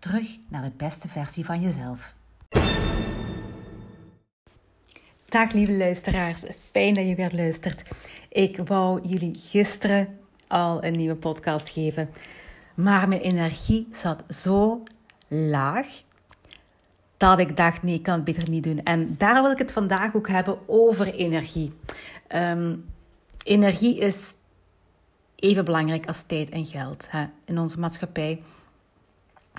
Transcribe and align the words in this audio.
Terug 0.00 0.36
naar 0.50 0.62
de 0.62 0.72
beste 0.76 1.08
versie 1.08 1.44
van 1.44 1.60
jezelf. 1.60 2.14
Dag 5.28 5.52
lieve 5.52 5.72
luisteraars, 5.72 6.42
fijn 6.70 6.94
dat 6.94 7.06
je 7.06 7.14
weer 7.14 7.34
luistert. 7.34 7.82
Ik 8.28 8.56
wou 8.56 9.08
jullie 9.08 9.38
gisteren 9.38 10.18
al 10.48 10.84
een 10.84 10.96
nieuwe 10.96 11.14
podcast 11.14 11.68
geven, 11.68 12.10
maar 12.74 13.08
mijn 13.08 13.20
energie 13.20 13.88
zat 13.90 14.22
zo 14.28 14.82
laag 15.28 15.88
dat 17.16 17.38
ik 17.38 17.56
dacht: 17.56 17.82
nee, 17.82 17.94
ik 17.94 18.02
kan 18.02 18.14
het 18.14 18.24
beter 18.24 18.48
niet 18.48 18.64
doen. 18.64 18.82
En 18.82 19.14
daar 19.18 19.42
wil 19.42 19.50
ik 19.50 19.58
het 19.58 19.72
vandaag 19.72 20.14
ook 20.14 20.28
hebben 20.28 20.58
over 20.66 21.14
energie. 21.14 21.70
Ehm, 22.26 22.76
energie 23.42 23.98
is 23.98 24.34
even 25.36 25.64
belangrijk 25.64 26.06
als 26.06 26.22
tijd 26.22 26.50
en 26.50 26.66
geld 26.66 27.06
hè, 27.10 27.24
in 27.44 27.58
onze 27.58 27.78
maatschappij. 27.78 28.42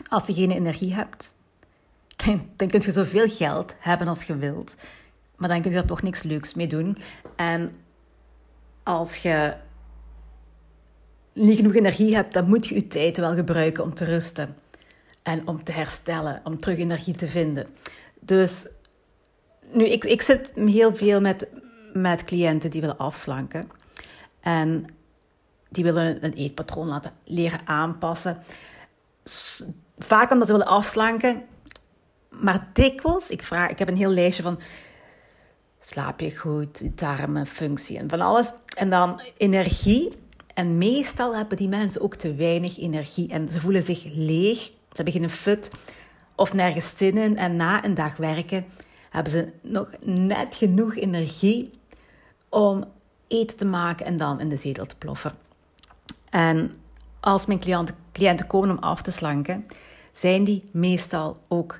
Als 0.09 0.27
je 0.27 0.33
geen 0.33 0.51
energie 0.51 0.93
hebt, 0.93 1.35
dan, 2.25 2.49
dan 2.55 2.67
kun 2.67 2.81
je 2.81 2.91
zoveel 2.91 3.29
geld 3.29 3.75
hebben 3.79 4.07
als 4.07 4.23
je 4.23 4.35
wilt. 4.35 4.75
Maar 5.35 5.49
dan 5.49 5.61
kun 5.61 5.71
je 5.71 5.77
er 5.77 5.85
toch 5.85 6.01
niks 6.01 6.23
leuks 6.23 6.53
mee 6.53 6.67
doen. 6.67 6.97
En 7.35 7.69
als 8.83 9.17
je 9.17 9.53
niet 11.33 11.55
genoeg 11.55 11.75
energie 11.75 12.15
hebt, 12.15 12.33
dan 12.33 12.49
moet 12.49 12.67
je 12.67 12.75
je 12.75 12.87
tijd 12.87 13.17
wel 13.17 13.33
gebruiken 13.35 13.83
om 13.83 13.93
te 13.93 14.05
rusten. 14.05 14.55
En 15.23 15.47
om 15.47 15.63
te 15.63 15.71
herstellen, 15.71 16.41
om 16.43 16.59
terug 16.59 16.77
energie 16.77 17.15
te 17.15 17.27
vinden. 17.27 17.67
Dus 18.19 18.67
nu, 19.71 19.85
ik, 19.85 20.03
ik 20.03 20.21
zit 20.21 20.51
heel 20.55 20.95
veel 20.95 21.21
met, 21.21 21.47
met 21.93 22.23
cliënten 22.23 22.71
die 22.71 22.81
willen 22.81 22.97
afslanken. 22.97 23.69
En 24.39 24.85
die 25.69 25.83
willen 25.83 26.25
een 26.25 26.33
eetpatroon 26.33 26.87
laten 26.87 27.11
leren 27.23 27.67
aanpassen. 27.67 28.37
Vaak 29.97 30.31
omdat 30.31 30.47
ze 30.47 30.53
willen 30.53 30.67
afslanken. 30.67 31.43
Maar 32.29 32.69
dikwijls, 32.73 33.29
ik, 33.29 33.43
vraag, 33.43 33.69
ik 33.69 33.79
heb 33.79 33.87
een 33.87 33.97
heel 33.97 34.09
lijstje 34.09 34.43
van 34.43 34.59
slaap 35.79 36.19
je 36.19 36.37
goed, 36.37 36.97
darmenfunctie 36.99 37.97
en 37.97 38.09
van 38.09 38.21
alles. 38.21 38.53
En 38.75 38.89
dan 38.89 39.21
energie. 39.37 40.19
En 40.53 40.77
meestal 40.77 41.35
hebben 41.35 41.57
die 41.57 41.69
mensen 41.69 42.01
ook 42.01 42.15
te 42.15 42.35
weinig 42.35 42.77
energie 42.77 43.29
en 43.29 43.49
ze 43.49 43.59
voelen 43.59 43.83
zich 43.83 44.03
leeg. 44.13 44.71
Ze 44.91 45.11
geen 45.11 45.29
fut 45.29 45.71
of 46.35 46.53
nergens 46.53 46.93
zin 46.97 47.17
in. 47.17 47.37
En 47.37 47.55
na 47.55 47.85
een 47.85 47.93
dag 47.93 48.17
werken 48.17 48.65
hebben 49.09 49.31
ze 49.31 49.51
nog 49.61 49.89
net 50.03 50.55
genoeg 50.55 50.95
energie 50.95 51.71
om 52.49 52.85
eten 53.27 53.57
te 53.57 53.65
maken 53.65 54.05
en 54.05 54.17
dan 54.17 54.39
in 54.39 54.49
de 54.49 54.55
zetel 54.55 54.85
te 54.85 54.95
ploffen. 54.95 55.31
En 56.29 56.73
als 57.19 57.45
mijn 57.45 57.59
cliënten, 57.59 57.95
cliënten 58.11 58.47
komen 58.47 58.69
om 58.69 58.77
af 58.77 59.01
te 59.01 59.11
slanken, 59.11 59.65
zijn 60.11 60.43
die 60.43 60.63
meestal 60.71 61.37
ook 61.47 61.79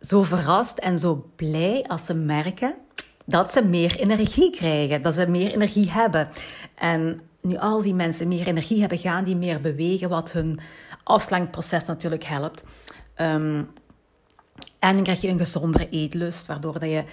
zo 0.00 0.22
verrast 0.22 0.78
en 0.78 0.98
zo 0.98 1.30
blij 1.36 1.84
als 1.86 2.04
ze 2.06 2.14
merken 2.14 2.74
dat 3.24 3.52
ze 3.52 3.64
meer 3.64 3.96
energie 3.96 4.50
krijgen, 4.50 5.02
dat 5.02 5.14
ze 5.14 5.26
meer 5.26 5.52
energie 5.52 5.90
hebben. 5.90 6.28
En 6.74 7.20
nu 7.40 7.56
als 7.56 7.82
die 7.82 7.94
mensen 7.94 8.28
meer 8.28 8.46
energie 8.46 8.80
hebben, 8.80 8.98
gaan 8.98 9.24
die 9.24 9.36
meer 9.36 9.60
bewegen, 9.60 10.08
wat 10.08 10.32
hun 10.32 10.60
afslankproces 11.04 11.84
natuurlijk 11.84 12.24
helpt. 12.24 12.64
Um, 13.16 13.70
en 14.78 14.94
dan 14.94 15.02
krijg 15.02 15.20
je 15.20 15.28
een 15.28 15.38
gezondere 15.38 15.88
eetlust, 15.88 16.46
waardoor 16.46 16.78
dat 16.78 16.90
je 16.90 17.04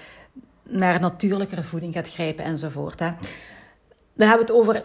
naar 0.63 0.99
natuurlijkere 0.99 1.63
voeding 1.63 1.93
gaat 1.93 2.09
grijpen 2.09 2.45
enzovoort. 2.45 2.99
Hè. 2.99 3.11
Dan 4.13 4.27
hebben 4.27 4.47
we 4.47 4.53
het 4.53 4.61
over 4.61 4.83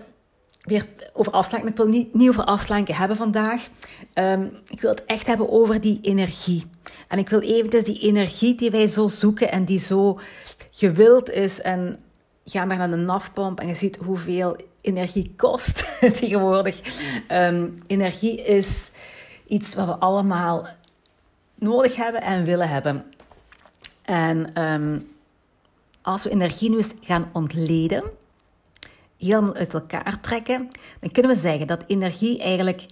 over 1.12 1.32
afslanken. 1.32 1.70
Ik 1.70 1.76
wil 1.76 1.86
niet, 1.86 2.28
over 2.28 2.44
afslanken 2.44 2.94
hebben 2.94 3.16
vandaag. 3.16 3.68
Ehm, 4.12 4.48
ik 4.68 4.80
wil 4.80 4.90
het 4.90 5.04
echt 5.04 5.26
hebben 5.26 5.50
over 5.50 5.80
die 5.80 5.98
energie. 6.02 6.64
En 7.08 7.18
ik 7.18 7.28
wil 7.28 7.40
eventjes 7.40 7.84
die 7.84 7.98
energie 7.98 8.54
die 8.54 8.70
wij 8.70 8.86
zo 8.86 9.08
zoeken 9.08 9.50
en 9.50 9.64
die 9.64 9.78
zo 9.78 10.20
gewild 10.70 11.30
is. 11.30 11.60
En 11.60 11.98
ga 12.44 12.64
maar 12.64 12.76
naar 12.76 12.90
de 12.90 12.96
nafpomp 12.96 13.60
en 13.60 13.68
je 13.68 13.74
ziet 13.74 13.96
hoeveel 13.96 14.56
energie 14.80 15.34
kost 15.36 15.84
tegenwoordig. 16.18 16.80
Um, 17.32 17.82
energie 17.86 18.42
is 18.42 18.90
iets 19.46 19.74
wat 19.74 19.86
we 19.86 19.96
allemaal 19.96 20.66
nodig 21.54 21.96
hebben 21.96 22.22
en 22.22 22.44
willen 22.44 22.68
hebben. 22.68 23.04
En 24.02 24.62
um, 24.62 25.08
als 26.02 26.24
we 26.24 26.30
energie 26.30 26.70
nu 26.70 26.76
eens 26.76 26.94
gaan 27.00 27.30
ontleden 27.32 28.02
helemaal 29.20 29.54
uit 29.54 29.74
elkaar 29.74 30.20
trekken, 30.20 30.68
dan 31.00 31.12
kunnen 31.12 31.32
we 31.32 31.38
zeggen 31.38 31.66
dat 31.66 31.84
energie 31.86 32.40
eigenlijk 32.40 32.86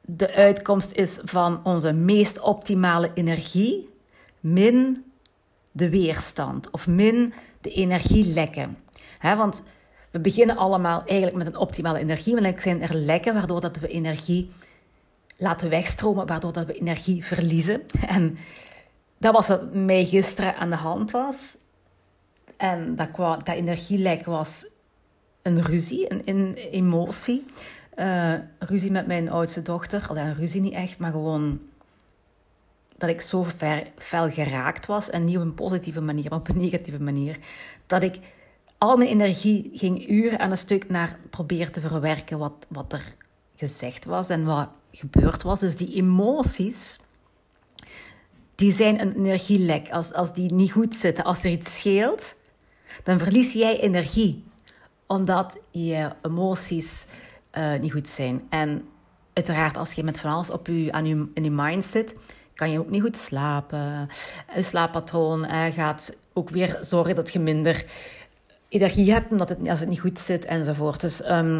de 0.00 0.34
uitkomst 0.34 0.92
is 0.92 1.18
van 1.24 1.60
onze 1.64 1.92
meest 1.92 2.40
optimale 2.40 3.10
energie 3.14 3.88
min 4.40 5.04
de 5.72 5.90
weerstand 5.90 6.70
of 6.70 6.86
min 6.86 7.32
de 7.60 7.70
energielekken. 7.70 8.78
Want 9.20 9.62
we 10.10 10.20
beginnen 10.20 10.56
allemaal 10.56 11.02
eigenlijk 11.06 11.36
met 11.36 11.46
een 11.46 11.56
optimale 11.56 11.98
energie, 11.98 12.32
maar 12.34 12.42
dan 12.42 12.58
zijn 12.58 12.82
er 12.82 12.94
lekken 12.94 13.34
waardoor 13.34 13.60
dat 13.60 13.78
we 13.78 13.88
energie 13.88 14.50
laten 15.36 15.68
wegstromen, 15.68 16.26
waardoor 16.26 16.52
dat 16.52 16.66
we 16.66 16.78
energie 16.78 17.24
verliezen. 17.24 17.82
En 18.06 18.38
dat 19.18 19.32
was 19.32 19.48
wat 19.48 19.74
mij 19.74 20.04
gisteren 20.04 20.56
aan 20.56 20.70
de 20.70 20.76
hand 20.76 21.10
was. 21.10 21.56
En 22.56 22.96
dat, 22.96 23.16
dat 23.16 23.48
energielek 23.48 24.24
was 24.24 24.66
een 25.46 25.62
ruzie, 25.62 26.12
een, 26.12 26.22
een 26.24 26.54
emotie. 26.54 27.44
Uh, 27.98 28.32
ruzie 28.58 28.90
met 28.90 29.06
mijn 29.06 29.30
oudste 29.30 29.62
dochter. 29.62 30.06
Alleen 30.08 30.34
ruzie 30.34 30.60
niet 30.60 30.72
echt, 30.72 30.98
maar 30.98 31.10
gewoon 31.10 31.60
dat 32.96 33.10
ik 33.10 33.20
zo 33.20 33.42
ver, 33.42 33.86
fel 33.96 34.30
geraakt 34.30 34.86
was. 34.86 35.10
En 35.10 35.24
niet 35.24 35.36
op 35.36 35.42
een 35.42 35.54
positieve 35.54 36.00
manier, 36.00 36.26
maar 36.28 36.38
op 36.38 36.48
een 36.48 36.56
negatieve 36.56 37.02
manier. 37.02 37.38
Dat 37.86 38.02
ik 38.02 38.18
al 38.78 38.96
mijn 38.96 39.10
energie 39.10 39.70
ging 39.72 40.08
uren 40.08 40.38
aan 40.38 40.50
een 40.50 40.58
stuk 40.58 40.88
naar 40.88 41.18
proberen 41.30 41.72
te 41.72 41.80
verwerken 41.80 42.38
wat, 42.38 42.66
wat 42.68 42.92
er 42.92 43.14
gezegd 43.56 44.04
was 44.04 44.28
en 44.28 44.44
wat 44.44 44.68
gebeurd 44.90 45.42
was. 45.42 45.60
Dus 45.60 45.76
die 45.76 45.94
emoties, 45.94 46.98
die 48.54 48.72
zijn 48.72 49.00
een 49.00 49.16
energielek. 49.16 49.90
Als, 49.90 50.12
als 50.12 50.34
die 50.34 50.52
niet 50.52 50.72
goed 50.72 50.96
zitten, 50.96 51.24
als 51.24 51.44
er 51.44 51.50
iets 51.50 51.76
scheelt, 51.76 52.36
dan 53.02 53.18
verlies 53.18 53.52
jij 53.52 53.80
energie 53.80 54.44
omdat 55.06 55.58
je 55.70 56.10
emoties 56.22 57.06
uh, 57.52 57.78
niet 57.78 57.92
goed 57.92 58.08
zijn. 58.08 58.46
En 58.48 58.88
uiteraard, 59.32 59.76
als 59.76 59.92
je 59.92 60.04
met 60.04 60.20
van 60.20 60.30
alles 60.30 60.50
op 60.50 60.66
je, 60.66 60.92
aan 60.92 61.06
je, 61.06 61.30
in 61.34 61.44
je 61.44 61.50
mind 61.50 61.84
zit, 61.84 62.14
kan 62.54 62.70
je 62.70 62.78
ook 62.78 62.90
niet 62.90 63.02
goed 63.02 63.16
slapen. 63.16 64.08
Een 64.54 64.64
slaappatroon 64.64 65.44
gaat 65.72 66.18
ook 66.32 66.50
weer 66.50 66.78
zorgen 66.80 67.14
dat 67.14 67.32
je 67.32 67.38
minder 67.38 67.84
energie 68.68 69.12
hebt 69.12 69.30
omdat 69.30 69.48
het, 69.48 69.68
als 69.68 69.80
het 69.80 69.88
niet 69.88 70.00
goed 70.00 70.18
zit 70.18 70.44
enzovoort. 70.44 71.00
Dus 71.00 71.30
um, 71.30 71.56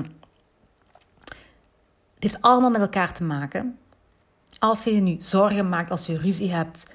het 2.14 2.22
heeft 2.22 2.40
allemaal 2.40 2.70
met 2.70 2.80
elkaar 2.80 3.12
te 3.12 3.24
maken. 3.24 3.78
Als 4.58 4.84
je 4.84 4.94
je 4.94 5.00
nu 5.00 5.16
zorgen 5.18 5.68
maakt, 5.68 5.90
als 5.90 6.06
je 6.06 6.18
ruzie 6.18 6.52
hebt, 6.52 6.86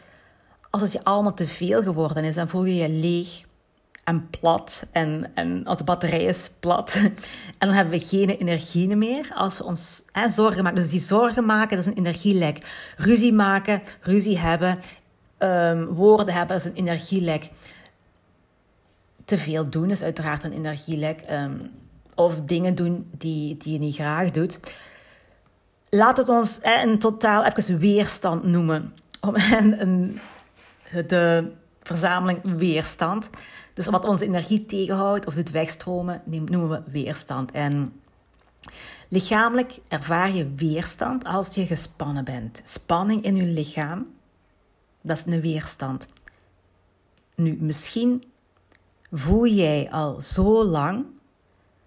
als 0.70 0.82
het 0.82 0.92
je 0.92 1.04
allemaal 1.04 1.34
te 1.34 1.48
veel 1.48 1.84
geworden 1.84 2.24
is, 2.24 2.36
dan 2.36 2.50
voel 2.50 2.66
je 2.66 2.76
je 2.76 2.90
leeg 2.90 3.44
en 4.04 4.30
plat. 4.30 4.86
En, 4.92 5.32
en 5.34 5.66
als 5.66 5.78
de 5.78 5.84
batterij 5.84 6.24
is 6.24 6.52
plat. 6.60 6.96
En 7.58 7.68
dan 7.68 7.76
hebben 7.76 8.00
we 8.00 8.06
geen 8.06 8.30
energie 8.30 8.96
meer 8.96 9.32
als 9.34 9.58
we 9.58 9.64
ons 9.64 10.04
hè, 10.12 10.30
zorgen 10.30 10.64
maken. 10.64 10.82
Dus 10.82 10.90
die 10.90 11.00
zorgen 11.00 11.46
maken, 11.46 11.78
dat 11.78 11.86
is 11.86 11.92
een 11.92 11.98
energielek. 11.98 12.58
Ruzie 12.98 13.34
maken, 13.34 13.82
ruzie 14.00 14.38
hebben, 14.38 14.80
um, 15.40 15.86
woorden 15.86 16.34
hebben, 16.34 16.58
dat 16.58 16.66
is 16.66 16.72
een 16.72 16.78
energielek. 16.78 17.50
Te 19.26 19.38
veel 19.38 19.70
doen 19.70 19.90
is 19.90 20.04
uiteraard 20.04 20.44
een 20.44 20.54
energielek. 20.54 21.24
Um, 21.32 21.72
of 22.16 22.42
dingen 22.46 22.76
doen 22.76 23.10
die, 23.18 23.58
die 23.58 23.74
je 23.74 23.80
niet 23.80 23.96
graag 23.96 24.32
doet. 24.32 24.60
Laat 25.90 26.18
het 26.18 26.30
ons 26.30 26.60
hè, 26.62 26.82
in 26.82 27.00
totaal 27.00 27.44
even 27.46 27.80
weerstand 27.80 28.44
noemen. 28.44 28.94
Om, 29.28 29.36
en, 29.36 30.20
de 31.08 31.52
verzameling 31.84 32.40
weerstand. 32.44 33.30
Dus 33.74 33.88
wat 33.88 34.06
onze 34.06 34.26
energie 34.26 34.66
tegenhoudt 34.66 35.26
of 35.26 35.34
doet 35.34 35.52
wegstromen, 35.52 36.22
noemen 36.26 36.70
we 36.70 36.82
weerstand. 36.92 37.52
En 37.52 38.02
lichamelijk 39.08 39.80
ervaar 39.88 40.32
je 40.32 40.54
weerstand 40.56 41.26
als 41.26 41.56
je 41.56 41.66
gespannen 41.66 42.24
bent. 42.24 42.62
Spanning 42.64 43.24
in 43.24 43.36
je 43.36 43.44
lichaam 43.44 44.08
Dat 45.02 45.18
is 45.18 45.34
een 45.34 45.42
weerstand. 45.42 46.08
Nu, 47.36 47.58
misschien 47.60 48.24
voel 49.12 49.48
jij 49.48 49.92
al 49.92 50.22
zo 50.22 50.64
lang 50.64 51.06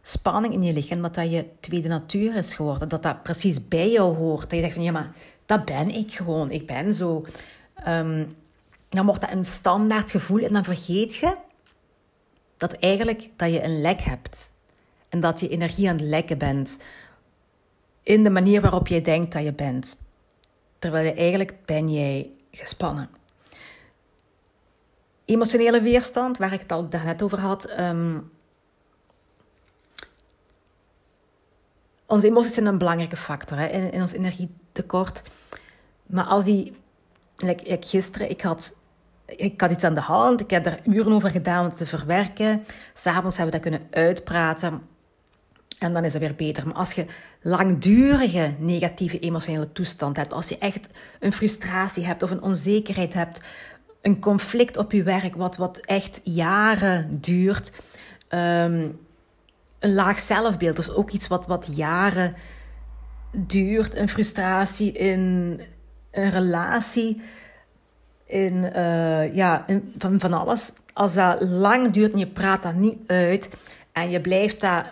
spanning 0.02 0.54
in 0.54 0.62
je 0.62 0.72
lichaam 0.72 1.02
dat 1.02 1.14
dat 1.14 1.30
je 1.30 1.46
tweede 1.60 1.88
natuur 1.88 2.34
is 2.34 2.54
geworden. 2.54 2.88
Dat 2.88 3.02
dat 3.02 3.22
precies 3.22 3.68
bij 3.68 3.90
jou 3.90 4.16
hoort. 4.16 4.42
Dat 4.42 4.50
je 4.50 4.60
zegt 4.60 4.74
van 4.74 4.82
ja, 4.82 4.92
maar 4.92 5.14
dat 5.46 5.64
ben 5.64 5.90
ik 5.90 6.12
gewoon. 6.12 6.50
Ik 6.50 6.66
ben 6.66 6.94
zo. 6.94 7.22
Ehm, 7.74 8.26
dan 8.88 9.06
wordt 9.06 9.20
dat 9.20 9.32
een 9.32 9.44
standaard 9.44 10.10
gevoel 10.10 10.38
en 10.38 10.52
dan 10.52 10.64
vergeet 10.64 11.14
je 11.14 11.36
dat 12.68 12.80
eigenlijk 12.80 13.30
dat 13.36 13.52
je 13.52 13.62
een 13.62 13.80
lek 13.80 14.00
hebt. 14.00 14.52
En 15.08 15.20
dat 15.20 15.40
je 15.40 15.48
energie 15.48 15.88
aan 15.88 15.96
het 15.96 16.04
lekken 16.04 16.38
bent. 16.38 16.78
In 18.02 18.22
de 18.22 18.30
manier 18.30 18.60
waarop 18.60 18.86
jij 18.86 19.00
denkt 19.00 19.32
dat 19.32 19.44
je 19.44 19.52
bent. 19.52 20.00
Terwijl 20.78 21.04
je 21.04 21.12
eigenlijk 21.12 21.66
ben 21.66 21.92
jij 21.92 22.30
gespannen. 22.50 23.10
Emotionele 25.24 25.80
weerstand, 25.80 26.38
waar 26.38 26.52
ik 26.52 26.60
het 26.60 26.72
al 26.72 26.88
net 26.90 27.22
over 27.22 27.40
had. 27.40 27.78
Um, 27.80 28.32
onze 32.06 32.26
emoties 32.26 32.54
zijn 32.54 32.66
een 32.66 32.78
belangrijke 32.78 33.16
factor 33.16 33.58
hè, 33.58 33.66
in, 33.66 34.00
ons 34.00 34.12
energietekort. 34.12 35.22
Maar 36.06 36.24
als 36.24 36.44
die, 36.44 36.72
gisteren, 37.66 38.30
ik 38.30 38.42
had, 38.42 38.76
ik 39.26 39.60
had 39.60 39.70
iets 39.70 39.84
aan 39.84 39.94
de 39.94 40.00
hand, 40.00 40.40
ik 40.40 40.50
heb 40.50 40.66
er 40.66 40.80
uren 40.84 41.12
over 41.12 41.30
gedaan 41.30 41.64
om 41.64 41.70
te 41.70 41.86
verwerken. 41.86 42.64
S'avonds 42.92 43.36
hebben 43.36 43.54
we 43.54 43.60
dat 43.60 43.70
kunnen 43.70 43.88
uitpraten. 43.90 44.82
En 45.78 45.92
dan 45.92 46.04
is 46.04 46.12
het 46.12 46.22
weer 46.22 46.34
beter. 46.34 46.66
Maar 46.66 46.74
als 46.74 46.92
je 46.92 47.06
langdurige 47.42 48.54
negatieve 48.58 49.18
emotionele 49.18 49.72
toestand 49.72 50.16
hebt, 50.16 50.32
als 50.32 50.48
je 50.48 50.58
echt 50.58 50.88
een 51.20 51.32
frustratie 51.32 52.06
hebt 52.06 52.22
of 52.22 52.30
een 52.30 52.42
onzekerheid 52.42 53.14
hebt, 53.14 53.40
een 54.02 54.20
conflict 54.20 54.76
op 54.76 54.92
je 54.92 55.02
werk 55.02 55.34
wat, 55.34 55.56
wat 55.56 55.78
echt 55.78 56.20
jaren 56.22 57.20
duurt, 57.20 57.72
ehm, 58.28 58.88
een 59.78 59.94
laag 59.94 60.18
zelfbeeld, 60.18 60.76
dus 60.76 60.90
ook 60.90 61.10
iets 61.10 61.28
wat, 61.28 61.46
wat 61.46 61.68
jaren 61.74 62.34
duurt, 63.32 63.94
een 63.94 64.08
frustratie 64.08 64.92
in 64.92 65.60
een 66.10 66.30
relatie, 66.30 67.22
in, 68.26 68.54
uh, 68.76 69.34
ja, 69.34 69.64
van, 69.98 70.20
van 70.20 70.32
alles. 70.32 70.72
Als 70.92 71.14
dat 71.14 71.42
lang 71.42 71.92
duurt 71.92 72.12
en 72.12 72.18
je 72.18 72.26
praat 72.26 72.62
dat 72.62 72.74
niet 72.74 72.98
uit 73.06 73.48
en 73.92 74.10
je 74.10 74.20
blijft 74.20 74.60
dat 74.60 74.84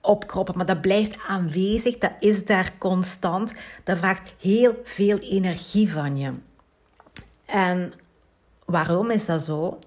opkroppen, 0.00 0.56
maar 0.56 0.66
dat 0.66 0.80
blijft 0.80 1.18
aanwezig, 1.26 1.98
dat 1.98 2.12
is 2.20 2.44
daar 2.44 2.72
constant. 2.78 3.54
Dat 3.84 3.98
vraagt 3.98 4.32
heel 4.40 4.80
veel 4.84 5.18
energie 5.18 5.92
van 5.92 6.16
je. 6.16 6.32
En 7.46 7.92
waarom 8.64 9.10
is 9.10 9.26
dat 9.26 9.42
zo? 9.42 9.78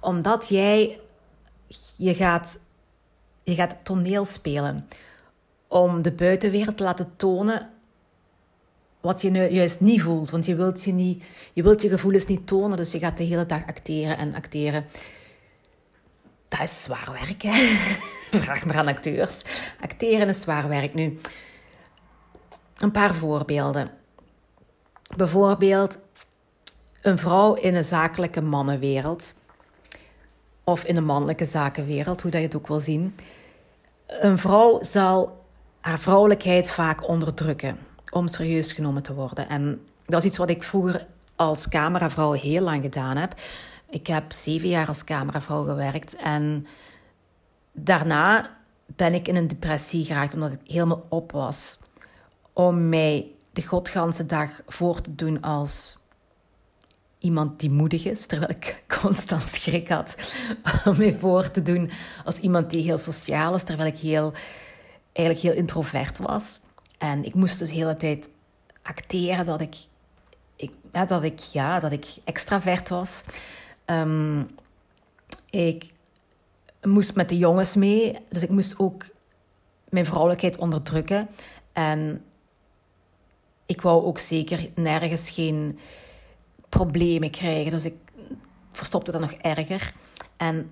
Omdat 0.00 0.48
jij 0.48 1.00
je 1.96 2.14
gaat, 2.14 2.60
je 3.44 3.54
gaat 3.54 3.76
toneel 3.82 4.24
spelen 4.24 4.88
om 5.68 6.02
de 6.02 6.12
buitenwereld 6.12 6.76
te 6.76 6.82
laten 6.82 7.12
tonen 7.16 7.70
wat 9.02 9.22
je 9.22 9.30
nu 9.30 9.48
juist 9.48 9.80
niet 9.80 10.02
voelt. 10.02 10.30
Want 10.30 10.46
je 10.46 10.54
wilt 10.54 10.84
je, 10.84 10.92
niet, 10.92 11.24
je 11.52 11.62
wilt 11.62 11.82
je 11.82 11.88
gevoelens 11.88 12.26
niet 12.26 12.46
tonen, 12.46 12.76
dus 12.76 12.92
je 12.92 12.98
gaat 12.98 13.18
de 13.18 13.24
hele 13.24 13.46
dag 13.46 13.66
acteren 13.66 14.18
en 14.18 14.34
acteren. 14.34 14.84
Dat 16.48 16.60
is 16.60 16.82
zwaar 16.82 17.08
werk, 17.12 17.42
hè? 17.42 17.76
Vraag 18.40 18.66
maar 18.66 18.76
aan 18.76 18.88
acteurs. 18.88 19.42
Acteren 19.80 20.28
is 20.28 20.40
zwaar 20.40 20.68
werk 20.68 20.94
nu. 20.94 21.18
Een 22.76 22.90
paar 22.90 23.14
voorbeelden. 23.14 23.90
Bijvoorbeeld 25.16 25.98
een 27.00 27.18
vrouw 27.18 27.54
in 27.54 27.74
een 27.74 27.84
zakelijke 27.84 28.40
mannenwereld. 28.40 29.34
Of 30.64 30.84
in 30.84 30.96
een 30.96 31.04
mannelijke 31.04 31.44
zakenwereld, 31.44 32.22
hoe 32.22 32.30
dat 32.30 32.40
je 32.40 32.46
het 32.46 32.56
ook 32.56 32.66
wil 32.66 32.80
zien. 32.80 33.16
Een 34.06 34.38
vrouw 34.38 34.82
zal 34.82 35.44
haar 35.80 35.98
vrouwelijkheid 35.98 36.70
vaak 36.70 37.08
onderdrukken 37.08 37.90
om 38.12 38.28
serieus 38.28 38.72
genomen 38.72 39.02
te 39.02 39.14
worden. 39.14 39.48
En 39.48 39.86
dat 40.06 40.18
is 40.18 40.28
iets 40.28 40.38
wat 40.38 40.50
ik 40.50 40.62
vroeger 40.62 41.06
als 41.36 41.68
cameravrouw 41.68 42.32
heel 42.32 42.62
lang 42.62 42.82
gedaan 42.82 43.16
heb. 43.16 43.34
Ik 43.90 44.06
heb 44.06 44.32
zeven 44.32 44.68
jaar 44.68 44.88
als 44.88 45.04
cameravrouw 45.04 45.64
gewerkt 45.64 46.16
en 46.16 46.66
daarna 47.72 48.56
ben 48.86 49.14
ik 49.14 49.28
in 49.28 49.36
een 49.36 49.48
depressie 49.48 50.04
geraakt 50.04 50.34
omdat 50.34 50.52
ik 50.52 50.60
helemaal 50.64 51.06
op 51.08 51.32
was 51.32 51.78
om 52.52 52.88
mij 52.88 53.30
de 53.52 53.62
godganse 53.62 54.26
dag 54.26 54.50
voor 54.66 55.00
te 55.00 55.14
doen 55.14 55.40
als 55.40 55.96
iemand 57.18 57.60
die 57.60 57.70
moedig 57.70 58.04
is, 58.04 58.26
terwijl 58.26 58.50
ik 58.50 58.82
constant 59.00 59.48
schrik 59.48 59.88
had 59.88 60.16
om 60.84 60.96
mij 60.96 61.16
voor 61.18 61.50
te 61.50 61.62
doen 61.62 61.90
als 62.24 62.38
iemand 62.38 62.70
die 62.70 62.82
heel 62.82 62.98
sociaal 62.98 63.54
is, 63.54 63.62
terwijl 63.62 63.88
ik 63.88 63.98
heel, 63.98 64.32
eigenlijk 65.12 65.46
heel 65.46 65.62
introvert 65.62 66.18
was. 66.18 66.60
En 67.02 67.24
ik 67.24 67.34
moest 67.34 67.58
dus 67.58 67.68
de 67.68 67.74
hele 67.74 67.94
tijd 67.94 68.30
acteren 68.82 69.46
dat 69.46 69.60
ik, 69.60 69.76
ik, 70.56 70.72
ja, 70.92 71.04
dat 71.04 71.22
ik, 71.22 71.38
ja, 71.38 71.80
dat 71.80 71.92
ik 71.92 72.06
extravert 72.24 72.88
was. 72.88 73.22
Um, 73.86 74.50
ik 75.50 75.92
moest 76.82 77.14
met 77.14 77.28
de 77.28 77.38
jongens 77.38 77.76
mee, 77.76 78.18
dus 78.28 78.42
ik 78.42 78.50
moest 78.50 78.78
ook 78.78 79.04
mijn 79.88 80.06
vrouwelijkheid 80.06 80.56
onderdrukken. 80.56 81.28
En 81.72 82.24
ik 83.66 83.80
wou 83.80 84.04
ook 84.04 84.18
zeker 84.18 84.70
nergens 84.74 85.30
geen 85.30 85.78
problemen 86.68 87.30
krijgen. 87.30 87.72
Dus 87.72 87.84
ik 87.84 87.96
verstopte 88.72 89.12
dat 89.12 89.20
nog 89.20 89.32
erger. 89.32 89.92
En 90.36 90.70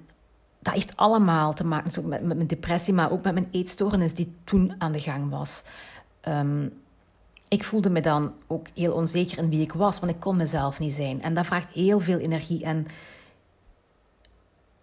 dat 0.58 0.74
heeft 0.74 0.96
allemaal 0.96 1.54
te 1.54 1.64
maken 1.64 2.08
met 2.08 2.22
mijn 2.22 2.46
depressie, 2.46 2.94
maar 2.94 3.10
ook 3.10 3.22
met 3.22 3.34
mijn 3.34 3.48
eetstoornis 3.50 4.14
die 4.14 4.34
toen 4.44 4.74
aan 4.78 4.92
de 4.92 5.00
gang 5.00 5.30
was. 5.30 5.62
Ehm, 6.20 6.68
ik 7.48 7.64
voelde 7.64 7.90
me 7.90 8.00
dan 8.00 8.32
ook 8.46 8.66
heel 8.74 8.94
onzeker 8.94 9.38
in 9.38 9.48
wie 9.48 9.62
ik 9.62 9.72
was, 9.72 10.00
want 10.00 10.12
ik 10.12 10.20
kon 10.20 10.36
mezelf 10.36 10.78
niet 10.78 10.92
zijn. 10.92 11.22
En 11.22 11.34
dat 11.34 11.46
vraagt 11.46 11.68
heel 11.72 12.00
veel 12.00 12.18
energie. 12.18 12.64
En 12.64 12.86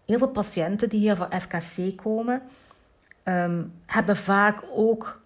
heel 0.06 0.18
veel 0.18 0.30
patiënten 0.30 0.90
die 0.90 1.00
hier 1.00 1.16
voor 1.16 1.30
FKC 1.40 1.98
komen, 1.98 2.42
ehm, 3.24 3.64
hebben 3.86 4.16
vaak 4.16 4.64
ook 4.72 5.22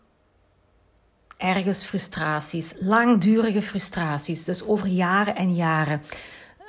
ergens 1.38 1.84
frustraties, 1.84 2.76
langdurige 2.80 3.62
frustraties, 3.62 4.44
dus 4.44 4.66
over 4.66 4.88
jaren 4.88 5.36
en 5.36 5.56
jaren. 5.56 6.02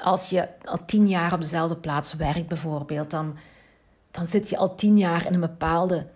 Als 0.01 0.29
je 0.29 0.49
al 0.65 0.85
tien 0.85 1.09
jaar 1.09 1.33
op 1.33 1.41
dezelfde 1.41 1.77
plaats 1.77 2.15
werkt, 2.15 2.49
bijvoorbeeld, 2.49 3.11
dan, 3.11 3.37
dan 4.11 4.27
zit 4.27 4.49
je 4.49 4.57
al 4.57 4.75
tien 4.75 4.99
jaar 4.99 5.27
in 5.27 5.35
een 5.35 5.41
bepaalde 5.41 6.07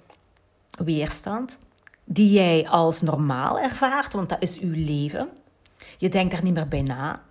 weerstand, 0.85 1.59
die 2.09 2.31
jij 2.31 2.69
als 2.69 3.03
normaal 3.03 3.61
ervaart, 3.61 4.13
want 4.13 4.29
dat 4.29 4.43
is 4.43 4.59
uw 4.59 4.73
leven. 4.73 5.29
Je 5.99 6.09
denkt 6.09 6.33
daar 6.33 6.43
niet 6.43 6.55
meer 6.55 6.69
bij 6.69 6.83
na. 6.83 7.23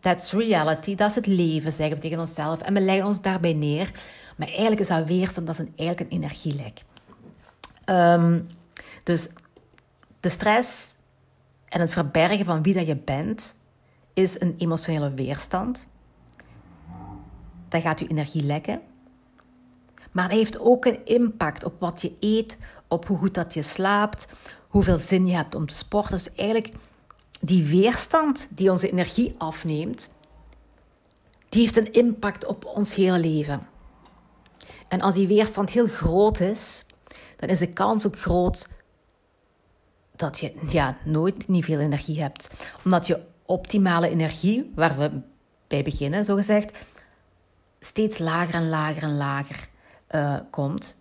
That's 0.00 0.32
reality, 0.32 0.94
dat 0.94 1.10
is 1.10 1.14
het 1.14 1.26
leven, 1.26 1.72
zeggen 1.72 1.96
we 1.96 2.02
tegen 2.02 2.18
onszelf. 2.18 2.60
En 2.60 2.74
we 2.74 2.80
leggen 2.80 3.06
ons 3.06 3.20
daarbij 3.20 3.52
neer. 3.52 3.90
Maar 4.36 4.48
eigenlijk 4.48 4.80
is 4.80 4.88
dat 4.88 5.06
weerstand, 5.06 5.46
dat 5.46 5.58
is 5.58 5.66
een, 5.66 5.72
eigenlijk 5.76 6.10
een 6.10 6.16
energielek. 6.16 6.84
Um, 7.86 8.48
dus 9.04 9.28
de 10.20 10.28
stress 10.28 10.96
en 11.68 11.80
het 11.80 11.92
verbergen 11.92 12.44
van 12.44 12.62
wie 12.62 12.74
dat 12.74 12.86
je 12.86 12.96
bent, 12.96 13.56
is 14.14 14.40
een 14.40 14.54
emotionele 14.58 15.10
weerstand. 15.10 15.88
Dat 17.68 17.82
gaat 17.82 18.00
je 18.00 18.06
energie 18.08 18.44
lekken. 18.44 18.80
Maar 20.12 20.28
dat 20.28 20.38
heeft 20.38 20.58
ook 20.58 20.84
een 20.84 21.04
impact 21.04 21.64
op 21.64 21.80
wat 21.80 22.02
je 22.02 22.12
eet, 22.20 22.58
op 22.88 23.06
hoe 23.06 23.18
goed 23.18 23.34
dat 23.34 23.54
je 23.54 23.62
slaapt, 23.62 24.28
hoeveel 24.68 24.98
zin 24.98 25.26
je 25.26 25.34
hebt 25.34 25.54
om 25.54 25.66
te 25.66 25.74
sporten. 25.74 26.10
Dus 26.12 26.34
eigenlijk 26.34 26.74
die 27.40 27.64
weerstand 27.64 28.48
die 28.50 28.70
onze 28.70 28.90
energie 28.90 29.34
afneemt, 29.38 30.10
die 31.48 31.60
heeft 31.60 31.76
een 31.76 31.92
impact 31.92 32.46
op 32.46 32.64
ons 32.64 32.94
hele 32.94 33.18
leven. 33.18 33.62
En 34.88 35.00
als 35.00 35.14
die 35.14 35.28
weerstand 35.28 35.70
heel 35.70 35.86
groot 35.86 36.40
is, 36.40 36.84
dan 37.36 37.48
is 37.48 37.58
de 37.58 37.68
kans 37.68 38.06
ook 38.06 38.18
groot 38.18 38.68
dat 40.16 40.38
je 40.38 40.52
ja, 40.68 40.96
nooit 41.04 41.48
niet 41.48 41.64
veel 41.64 41.78
energie 41.78 42.22
hebt. 42.22 42.50
Omdat 42.84 43.06
je 43.06 43.20
optimale 43.46 44.08
energie, 44.08 44.72
waar 44.74 44.98
we 44.98 45.20
bij 45.66 45.82
beginnen, 45.82 46.24
zo 46.24 46.34
gezegd, 46.34 46.78
steeds 47.80 48.18
lager 48.18 48.54
en 48.54 48.68
lager 48.68 49.02
en 49.02 49.16
lager 49.16 49.68
uh, 50.10 50.38
komt. 50.50 50.96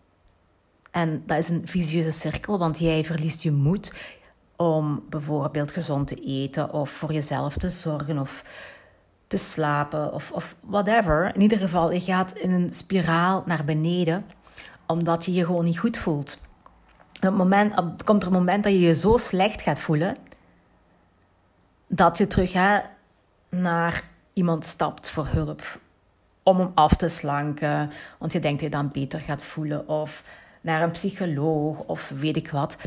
En 0.97 1.23
dat 1.25 1.37
is 1.37 1.49
een 1.49 1.67
visieuze 1.67 2.11
cirkel, 2.11 2.57
want 2.59 2.79
jij 2.79 3.03
verliest 3.03 3.43
je 3.43 3.51
moed 3.51 3.93
om 4.55 5.03
bijvoorbeeld 5.09 5.71
gezond 5.71 6.07
te 6.07 6.15
eten 6.15 6.73
of 6.73 6.89
voor 6.89 7.13
jezelf 7.13 7.57
te 7.57 7.69
zorgen 7.69 8.19
of 8.19 8.43
te 9.27 9.37
slapen 9.37 10.13
of, 10.13 10.55
whatever. 10.59 11.35
In 11.35 11.41
ieder 11.41 11.57
geval, 11.57 11.91
je 11.91 12.01
gaat 12.01 12.31
in 12.31 12.51
een 12.51 12.73
spiraal 12.73 13.43
naar 13.45 13.63
beneden 13.63 14.25
omdat 14.85 15.25
je 15.25 15.33
je 15.33 15.45
gewoon 15.45 15.63
niet 15.63 15.79
goed 15.79 15.97
voelt. 15.97 16.37
Op 17.15 17.21
het 17.21 17.35
moment, 17.35 18.03
komt 18.03 18.21
er 18.21 18.27
een 18.27 18.33
moment 18.33 18.63
dat 18.63 18.73
je 18.73 18.79
je 18.79 18.95
zo 18.95 19.17
slecht 19.17 19.61
gaat 19.61 19.79
voelen 19.79 20.17
dat 21.87 22.17
je 22.17 22.27
terug 22.27 22.53
naar 23.49 24.03
iemand 24.33 24.65
stapt 24.65 25.09
voor 25.09 25.27
hulp 25.27 25.79
om 26.43 26.59
hem 26.59 26.71
af 26.73 26.93
te 26.93 27.07
slanken, 27.07 27.91
want 28.17 28.33
je 28.33 28.39
denkt 28.39 28.61
dat 28.61 28.71
je 28.71 28.77
dan 28.77 28.89
beter 28.91 29.19
gaat 29.19 29.43
voelen, 29.43 29.87
of 29.87 30.23
naar 30.67 30.81
een 30.81 30.91
psycholoog 30.91 31.79
of 31.79 32.09
weet 32.09 32.35
ik 32.35 32.49
wat. 32.49 32.77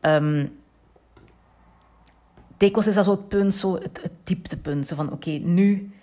Um, 0.00 0.58
is 2.58 2.94
dat 2.94 3.04
zo 3.04 3.10
het 3.10 3.28
punt, 3.28 3.54
zo 3.54 3.74
het, 3.74 4.02
het 4.02 4.12
dieptepunt. 4.24 4.86
Zo 4.86 4.94
van, 4.94 5.12
oké, 5.12 5.30
nu... 5.30 5.94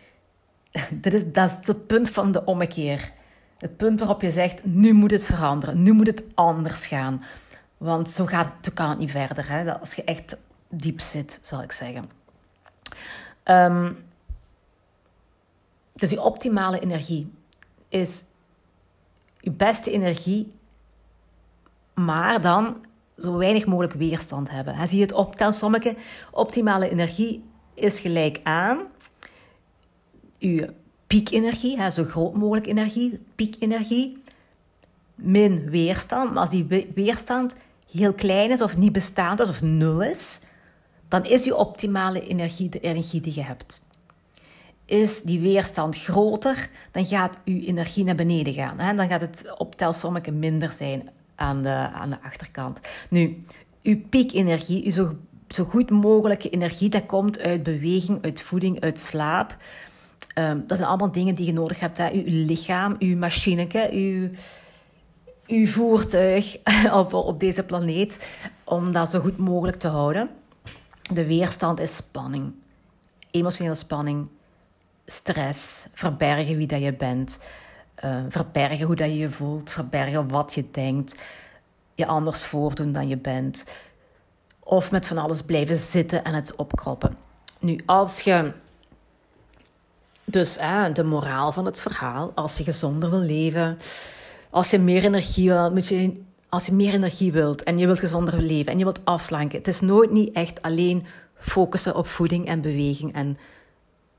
Dit 1.04 1.14
is, 1.14 1.32
dat 1.32 1.58
is 1.62 1.68
het 1.68 1.88
punt 1.88 2.10
van 2.10 2.32
de 2.32 2.46
ommekeer. 2.46 3.12
Het 3.58 3.78
punt 3.78 4.00
waarop 4.00 4.22
je 4.22 4.32
zegt, 4.32 4.66
nu 4.66 4.94
moet 4.94 5.12
het 5.12 5.26
veranderen. 5.26 5.84
Nu 5.84 5.92
moet 5.92 6.08
het 6.08 6.24
anders 6.34 6.88
gaan. 6.88 7.24
Want 7.78 8.10
zo, 8.12 8.26
gaat 8.26 8.54
het, 8.62 8.74
kan 8.74 8.98
niet 8.98 9.12
verder. 9.12 9.50
Hè? 9.50 9.80
Als 9.80 9.94
je 9.94 10.04
echt 10.04 10.38
diep 10.70 11.00
zit, 11.00 11.40
zal 11.42 11.62
ik 11.62 11.72
zeggen. 11.72 12.10
Um, 13.44 13.98
dus 15.94 16.10
die 16.10 16.22
optimale 16.22 16.80
energie 16.80 17.32
is 17.90 18.24
je 19.40 19.52
beste 19.52 19.92
energie, 19.92 20.52
maar 21.94 22.42
dan 22.42 22.86
zo 23.18 23.38
weinig 23.38 23.66
mogelijk 23.66 23.94
weerstand 23.94 24.50
hebben. 24.50 24.88
Zie 24.88 24.98
je 24.98 25.04
het 25.04 25.14
optelsommetje? 25.14 25.96
Optimale 26.32 26.90
energie 26.90 27.44
is 27.74 28.00
gelijk 28.00 28.40
aan 28.44 28.80
je 30.38 30.74
piekenergie, 31.08 31.92
zo 31.92 32.04
groot 32.04 32.34
mogelijk 32.34 32.68
energie, 32.68 33.20
piekenergie, 33.36 34.22
min 35.16 35.70
weerstand. 35.70 36.34
Maar 36.34 36.42
als 36.42 36.50
die 36.50 36.88
weerstand 36.96 37.56
heel 37.92 38.14
klein 38.14 38.52
is 38.52 38.62
of 38.62 38.78
niet 38.78 38.92
bestaand 38.92 39.40
is 39.40 39.50
of 39.50 39.62
nul 39.62 40.02
is, 40.02 40.40
dan 41.08 41.26
is 41.26 41.44
je 41.44 41.56
optimale 41.56 42.28
energie 42.28 42.70
de 42.70 42.80
energie 42.80 43.22
die 43.22 43.34
je 43.36 43.44
hebt. 43.44 43.82
Is 44.86 45.22
die 45.22 45.40
weerstand 45.40 45.98
groter, 45.98 46.70
dan 46.92 47.06
gaat 47.06 47.38
je 47.44 47.66
energie 47.66 48.04
naar 48.04 48.16
beneden 48.16 48.54
gaan. 48.54 48.96
Dan 48.96 49.10
gaat 49.10 49.22
het 49.22 49.54
optelsommetje 49.58 50.32
minder 50.32 50.72
zijn 50.72 51.10
aan 51.44 51.62
de, 51.62 51.90
aan 51.94 52.10
de 52.10 52.22
achterkant. 52.22 52.80
Nu, 53.10 53.44
uw 53.84 54.02
piekenergie, 54.10 54.86
uw 54.86 54.92
zo, 55.48 55.64
goed 55.66 55.90
mogelijke 55.90 56.50
energie, 56.50 56.90
dat 56.90 57.06
komt 57.06 57.40
uit 57.40 57.64
beweging, 57.64 58.24
uit 58.24 58.42
voeding, 58.42 58.82
uit 58.82 59.00
slaap. 59.00 59.58
Ehm, 60.34 60.60
dat 60.68 60.78
zijn 60.78 60.90
allemaal 60.90 61.12
dingen 61.12 61.36
die 61.36 61.46
je 61.46 61.54
nodig 61.54 61.80
hebt. 61.80 61.98
Hè. 61.98 62.12
Uw, 62.12 62.24
lichaam, 62.26 62.96
uw 63.00 63.18
machineke, 63.18 63.90
uw, 63.92 64.30
uw 65.48 65.68
voertuig 65.68 66.58
op, 67.02 67.14
op 67.14 67.40
deze 67.40 67.64
planeet, 67.64 68.30
om 68.64 68.92
dat 68.92 69.10
zo 69.10 69.20
goed 69.20 69.38
mogelijk 69.38 69.78
te 69.78 69.88
houden. 69.88 70.30
De 71.14 71.26
weerstand 71.26 71.80
is 71.80 71.96
spanning. 71.96 72.54
Emotionele 73.32 73.76
spanning, 73.76 74.28
stress, 75.06 75.88
verbergen 75.94 76.58
wie 76.58 76.68
dat 76.68 76.82
je 76.82 76.94
bent. 76.94 77.40
Uh, 78.06 78.18
verbergen 78.30 78.86
hoe 78.86 78.96
dat 78.96 79.08
je 79.08 79.18
je 79.18 79.30
voelt, 79.30 79.72
verbergen 79.72 80.28
wat 80.28 80.54
je 80.54 80.66
denkt, 80.72 81.22
je 81.96 82.06
anders 82.06 82.44
voordoen 82.44 82.92
dan 82.92 83.08
je 83.08 83.18
bent. 83.18 83.66
Of 84.60 84.92
met 84.92 85.08
van 85.08 85.18
alles 85.18 85.42
blijven 85.42 85.78
zitten 85.78 86.24
en 86.24 86.34
het 86.34 86.56
opkroppen. 86.56 87.18
Nu, 87.60 87.80
als 87.86 88.20
je. 88.20 88.52
Dus 90.26 90.58
de 90.94 91.04
moraal 91.04 91.52
van 91.52 91.66
het 91.66 91.80
verhaal, 91.80 92.32
als 92.36 92.58
je 92.58 92.64
gezonder 92.64 93.10
wil 93.10 93.20
leven, 93.20 93.78
als 94.50 94.70
je 94.70 94.80
meer 94.80 95.04
energie 95.04 95.50
wilt, 95.50 95.74
moet 95.74 95.88
je, 95.88 96.22
als 96.50 96.66
je 96.66 96.74
meer 96.74 96.94
energie 96.94 97.32
wilt 97.32 97.64
en 97.64 97.78
je 97.78 97.86
wilt 97.86 98.00
gezonder 98.00 98.42
leven 98.42 98.72
en 98.72 98.78
je 98.78 98.84
wilt 98.84 99.06
afslanken, 99.06 99.58
het 99.58 99.68
is 99.68 99.82
nooit 99.82 100.12
niet 100.12 100.36
echt 100.36 100.62
alleen 100.62 101.06
focussen 101.38 101.96
op 101.96 102.08
voeding 102.08 102.48
en 102.48 102.62
beweging 102.62 103.14
en 103.14 103.38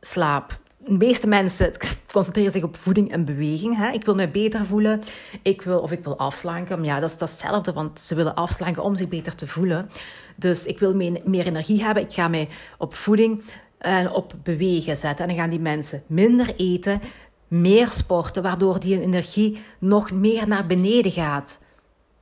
slaap 0.01 0.59
de 0.85 0.93
meeste 0.93 1.27
mensen 1.27 1.73
concentreren 2.13 2.53
zich 2.53 2.63
op 2.63 2.77
voeding 2.77 3.13
en 3.13 3.25
beweging. 3.25 3.77
Hè? 3.77 3.91
Ik 3.91 4.05
wil 4.05 4.15
mij 4.15 4.31
beter 4.31 4.65
voelen, 4.65 5.03
ik 5.43 5.63
wil, 5.63 5.81
of 5.81 5.93
ik 5.93 6.05
wil 6.05 6.19
afslanken. 6.19 6.85
Ja, 6.85 7.01
dat 7.01 7.11
is, 7.11 7.21
hetzelfde, 7.21 7.73
want 7.73 8.01
ze 8.01 8.15
willen 8.15 8.35
afslanken 8.35 8.83
om 8.83 8.95
zich 8.95 9.09
beter 9.09 9.35
te 9.35 9.47
voelen. 9.47 9.91
Dus 10.37 10.67
ik 10.67 10.79
wil 10.79 10.95
meer, 10.95 11.47
energie 11.47 11.85
hebben. 11.85 12.03
Ik 12.03 12.13
ga 12.13 12.29
mij 12.29 12.49
op 12.79 12.95
voeding 12.95 13.43
en 13.79 14.11
op 14.11 14.35
bewegen 14.43 14.97
zetten. 14.97 15.25
En 15.25 15.31
dan 15.31 15.41
gaan 15.41 15.51
die 15.51 15.61
mensen 15.61 16.03
minder 16.07 16.55
eten, 16.57 17.01
meer 17.49 17.91
sporten, 17.91 18.43
waardoor 18.43 18.81
die 18.81 19.01
energie 19.01 19.59
nog 19.79 20.11
meer 20.11 20.49
naar 20.49 20.67
beneden 20.67 21.11
gaat. 21.13 21.61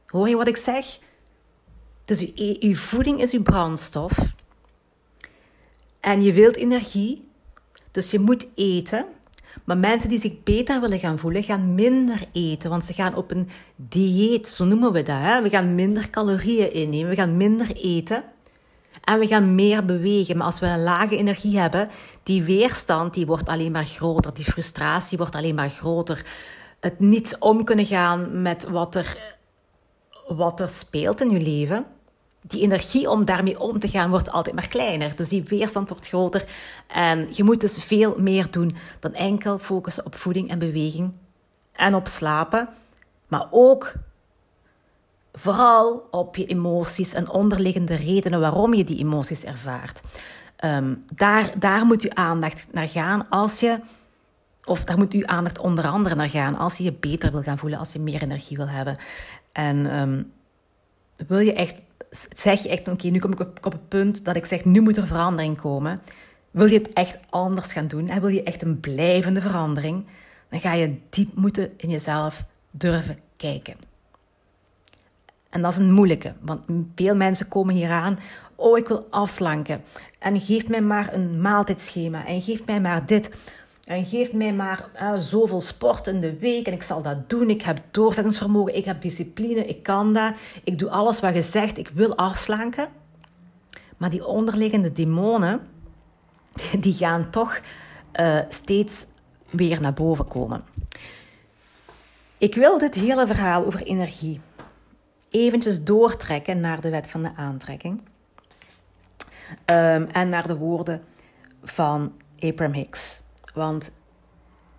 Hoor 0.06 0.28
je 0.28 0.36
wat 0.36 0.48
ik 0.48 0.56
zeg? 0.56 0.98
Dus 2.04 2.34
uw 2.60 2.74
voeding 2.74 3.20
is 3.20 3.32
uw 3.32 3.42
brandstof. 3.42 4.34
En 6.00 6.22
je 6.22 6.32
wilt 6.32 6.56
energie, 6.56 7.30
dus 7.92 8.10
je 8.10 8.18
moet 8.18 8.46
eten. 8.54 9.04
Maar 9.64 9.78
mensen 9.78 10.08
die 10.08 10.20
zich 10.20 10.42
beter 10.42 10.80
willen 10.80 10.98
gaan 10.98 11.18
voelen, 11.18 11.42
gaan 11.42 11.74
minder 11.74 12.24
eten. 12.32 12.70
Want 12.70 12.84
ze 12.84 12.92
gaan 12.92 13.14
op 13.14 13.30
een 13.30 13.48
dieet, 13.76 14.48
zo 14.48 14.64
noemen 14.64 14.92
we 14.92 15.02
dat. 15.02 15.18
Hè? 15.18 15.42
We 15.42 15.48
gaan 15.48 15.74
minder 15.74 16.10
calorieën 16.10 16.72
innemen, 16.72 17.08
we 17.08 17.14
gaan 17.16 17.36
minder 17.36 17.72
eten. 17.76 18.24
En 19.04 19.18
we 19.18 19.26
gaan 19.26 19.54
meer 19.54 19.84
bewegen. 19.84 20.36
Maar 20.36 20.46
als 20.46 20.60
we 20.60 20.66
een 20.66 20.82
lage 20.82 21.16
energie 21.16 21.58
hebben, 21.58 21.88
die 22.22 22.42
weerstand 22.42 23.14
die 23.14 23.26
wordt 23.26 23.48
alleen 23.48 23.72
maar 23.72 23.84
groter. 23.84 24.34
Die 24.34 24.44
frustratie 24.44 25.18
wordt 25.18 25.34
alleen 25.34 25.54
maar 25.54 25.68
groter. 25.68 26.26
Het 26.80 27.00
niet 27.00 27.36
om 27.38 27.64
kunnen 27.64 27.86
gaan 27.86 28.42
met 28.42 28.64
wat 28.64 28.94
er, 28.94 29.36
wat 30.26 30.60
er 30.60 30.68
speelt 30.68 31.20
in 31.20 31.30
je 31.30 31.40
leven 31.40 31.86
die 32.42 32.62
energie 32.62 33.10
om 33.10 33.24
daarmee 33.24 33.60
om 33.60 33.78
te 33.78 33.88
gaan 33.88 34.10
wordt 34.10 34.30
altijd 34.30 34.54
maar 34.54 34.68
kleiner. 34.68 35.16
Dus 35.16 35.28
die 35.28 35.42
weerstand 35.42 35.88
wordt 35.88 36.08
groter. 36.08 36.44
En 36.86 37.28
je 37.30 37.44
moet 37.44 37.60
dus 37.60 37.78
veel 37.78 38.16
meer 38.18 38.50
doen 38.50 38.76
dan 39.00 39.14
enkel 39.14 39.58
focussen 39.58 40.06
op 40.06 40.14
voeding 40.14 40.50
en 40.50 40.58
beweging 40.58 41.12
en 41.72 41.94
op 41.94 42.08
slapen. 42.08 42.68
Maar 43.28 43.46
ook 43.50 43.92
vooral 45.32 46.08
op 46.10 46.36
je 46.36 46.46
emoties 46.46 47.12
en 47.12 47.30
onderliggende 47.30 47.94
redenen 47.94 48.40
waarom 48.40 48.74
je 48.74 48.84
die 48.84 48.98
emoties 48.98 49.44
ervaart. 49.44 50.02
Ehm, 50.56 50.94
daar, 51.14 51.58
daar 51.58 51.86
moet 51.86 52.02
je 52.02 52.14
aandacht 52.14 52.68
naar 52.72 52.88
gaan 52.88 53.28
als 53.28 53.60
je, 53.60 53.80
of 54.64 54.84
daar 54.84 54.98
moet 54.98 55.12
uw 55.12 55.26
aandacht 55.26 55.58
onder 55.58 55.86
andere 55.86 56.14
naar 56.14 56.28
gaan 56.28 56.56
als 56.56 56.76
je 56.76 56.84
je 56.84 56.92
beter 56.92 57.30
wil 57.32 57.42
gaan 57.42 57.58
voelen, 57.58 57.78
als 57.78 57.92
je 57.92 57.98
meer 57.98 58.22
energie 58.22 58.56
wil 58.56 58.68
hebben. 58.68 58.96
En 59.52 60.00
um, 60.00 60.32
wil 61.26 61.38
je 61.38 61.52
echt 61.52 61.74
zeg 62.32 62.62
je 62.62 62.68
echt, 62.68 62.88
oké, 62.88 63.08
nu 63.08 63.18
kom 63.18 63.32
ik 63.32 63.40
op, 63.40 63.58
op 63.62 63.72
het 63.72 63.88
punt 63.88 64.24
dat 64.24 64.36
ik 64.36 64.44
zeg, 64.44 64.64
nu 64.64 64.80
moet 64.80 64.96
er 64.96 65.06
verandering 65.06 65.60
komen. 65.60 66.00
Wil 66.50 66.66
je 66.66 66.78
het 66.78 66.92
echt 66.92 67.18
anders 67.30 67.72
gaan 67.72 67.86
doen 67.86 68.08
en 68.08 68.20
wil 68.20 68.30
je 68.30 68.42
echt 68.42 68.62
een 68.62 68.80
blijvende 68.80 69.40
verandering, 69.40 70.06
dan 70.48 70.60
ga 70.60 70.72
je 70.72 70.98
diep 71.10 71.34
moeten 71.34 71.70
in 71.76 71.90
jezelf 71.90 72.44
durven 72.70 73.18
kijken. 73.36 73.74
En 75.50 75.62
dat 75.62 75.72
is 75.72 75.78
een 75.78 75.92
moeilijke, 75.92 76.34
want 76.40 76.64
veel 76.94 77.16
mensen 77.16 77.48
komen 77.48 77.74
hier 77.74 77.90
aan. 77.90 78.18
Oh, 78.54 78.78
ik 78.78 78.88
wil 78.88 79.06
afslanken. 79.10 79.82
En 80.18 80.40
geef 80.40 80.68
mij 80.68 80.82
maar 80.82 81.14
een 81.14 81.40
maaltijdschema. 81.40 82.26
En 82.26 82.40
geef 82.40 82.64
mij 82.66 82.80
maar 82.80 83.06
dit. 83.06 83.30
En 83.84 84.04
geef 84.04 84.32
mij 84.32 84.52
maar 84.52 84.88
uh, 85.00 85.18
zoveel 85.18 85.60
sport 85.60 86.06
in 86.06 86.20
de 86.20 86.38
week 86.38 86.66
en 86.66 86.72
ik 86.72 86.82
zal 86.82 87.02
dat 87.02 87.28
doen. 87.30 87.50
Ik 87.50 87.62
heb 87.62 87.78
doorzettingsvermogen, 87.90 88.76
ik 88.76 88.84
heb 88.84 89.02
discipline, 89.02 89.64
ik 89.64 89.82
kan 89.82 90.12
dat. 90.12 90.32
Ik 90.64 90.78
doe 90.78 90.90
alles 90.90 91.20
wat 91.20 91.34
je 91.34 91.42
zegt, 91.42 91.78
ik 91.78 91.88
wil 91.88 92.16
afslanken. 92.16 92.86
Maar 93.96 94.10
die 94.10 94.26
onderliggende 94.26 94.92
demonen, 94.92 95.60
die 96.80 96.94
gaan 96.94 97.30
toch 97.30 97.60
uh, 98.20 98.38
steeds 98.48 99.06
weer 99.50 99.80
naar 99.80 99.94
boven 99.94 100.28
komen. 100.28 100.62
Ik 102.38 102.54
wil 102.54 102.78
dit 102.78 102.94
hele 102.94 103.26
verhaal 103.26 103.64
over 103.64 103.82
energie 103.82 104.40
eventjes 105.32 105.84
doortrekken 105.84 106.60
naar 106.60 106.80
de 106.80 106.90
wet 106.90 107.08
van 107.08 107.22
de 107.22 107.34
aantrekking. 107.34 108.00
Um, 109.66 110.06
en 110.06 110.28
naar 110.28 110.46
de 110.46 110.56
woorden 110.56 111.02
van 111.62 112.12
Abraham 112.40 112.74
Hicks. 112.74 113.21
Want 113.54 113.90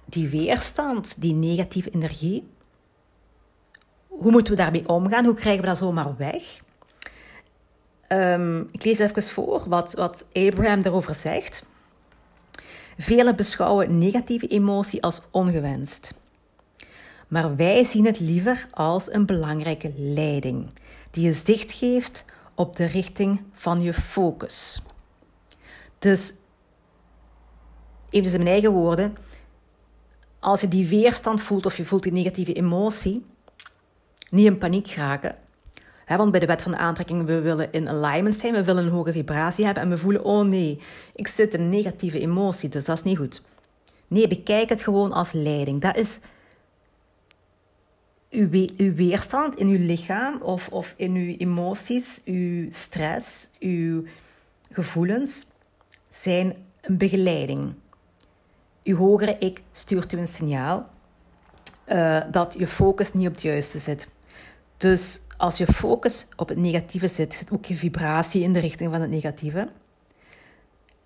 die 0.05 0.27
weerstand, 0.27 1.21
die 1.21 1.33
negatieve 1.33 1.89
energie, 1.89 2.47
hoe 4.07 4.31
moeten 4.31 4.53
we 4.53 4.59
daarmee 4.59 4.89
omgaan? 4.89 5.25
Hoe 5.25 5.33
krijgen 5.33 5.61
we 5.61 5.67
dat 5.67 5.77
zomaar 5.77 6.17
weg? 6.17 6.61
Um, 8.07 8.69
ik 8.71 8.83
lees 8.83 8.99
even 8.99 9.23
voor 9.23 9.69
wat, 9.69 9.93
wat 9.93 10.25
Abraham 10.33 10.83
daarover 10.83 11.15
zegt. 11.15 11.65
Velen 12.97 13.35
beschouwen 13.35 13.97
negatieve 13.97 14.47
emotie 14.47 15.03
als 15.03 15.21
ongewenst. 15.31 16.13
Maar 17.27 17.55
wij 17.55 17.83
zien 17.83 18.05
het 18.05 18.19
liever 18.19 18.67
als 18.71 19.11
een 19.13 19.25
belangrijke 19.25 19.93
leiding 19.97 20.69
die 21.11 21.25
je 21.25 21.33
zicht 21.33 21.71
geeft 21.71 22.25
op 22.55 22.75
de 22.75 22.85
richting 22.85 23.41
van 23.53 23.81
je 23.81 23.93
focus. 23.93 24.81
Dus 25.99 26.33
even 28.13 28.31
in 28.31 28.37
mijn 28.37 28.47
eigen 28.47 28.71
woorden, 28.71 29.15
als 30.39 30.61
je 30.61 30.67
die 30.67 30.87
weerstand 30.87 31.41
voelt 31.41 31.65
of 31.65 31.77
je 31.77 31.85
voelt 31.85 32.03
die 32.03 32.11
negatieve 32.11 32.53
emotie, 32.53 33.25
niet 34.29 34.45
in 34.45 34.57
paniek 34.57 34.91
raken. 34.91 35.35
want 36.07 36.31
bij 36.31 36.39
de 36.39 36.45
wet 36.45 36.61
van 36.61 36.71
de 36.71 36.77
aantrekking, 36.77 37.25
we 37.25 37.41
willen 37.41 37.71
in 37.71 37.89
alignment 37.89 38.35
zijn, 38.35 38.53
we 38.53 38.63
willen 38.63 38.85
een 38.85 38.91
hoge 38.91 39.11
vibratie 39.11 39.65
hebben 39.65 39.83
en 39.83 39.89
we 39.89 39.97
voelen, 39.97 40.23
oh 40.23 40.45
nee, 40.45 40.79
ik 41.15 41.27
zit 41.27 41.53
een 41.53 41.69
negatieve 41.69 42.19
emotie, 42.19 42.69
dus 42.69 42.85
dat 42.85 42.97
is 42.97 43.03
niet 43.03 43.17
goed. 43.17 43.41
Nee, 44.07 44.27
bekijk 44.27 44.69
het 44.69 44.81
gewoon 44.81 45.11
als 45.11 45.31
leiding. 45.31 45.81
Dat 45.81 45.95
is 45.95 46.19
uw, 48.29 48.49
uw 48.77 48.93
weerstand 48.93 49.55
in 49.55 49.67
uw 49.67 49.85
lichaam 49.85 50.41
of, 50.41 50.69
of 50.69 50.93
in 50.97 51.15
uw 51.15 51.35
emoties, 51.37 52.21
uw 52.25 52.67
stress, 52.71 53.49
uw 53.59 54.03
gevoelens 54.71 55.45
zijn 56.09 56.55
een 56.81 56.97
begeleiding. 56.97 57.73
Uw 58.83 58.97
hogere 58.97 59.37
ik 59.39 59.61
stuurt 59.71 60.13
u 60.13 60.17
een 60.17 60.27
signaal 60.27 60.89
uh, 61.87 62.21
dat 62.31 62.55
je 62.57 62.67
focus 62.67 63.13
niet 63.13 63.27
op 63.27 63.33
het 63.33 63.41
juiste 63.41 63.79
zit. 63.79 64.07
Dus 64.77 65.21
als 65.37 65.57
je 65.57 65.65
focus 65.65 66.25
op 66.35 66.49
het 66.49 66.57
negatieve 66.57 67.07
zit, 67.07 67.33
zit 67.33 67.51
ook 67.51 67.65
je 67.65 67.75
vibratie 67.75 68.43
in 68.43 68.53
de 68.53 68.59
richting 68.59 68.91
van 68.91 69.01
het 69.01 69.09
negatieve. 69.09 69.67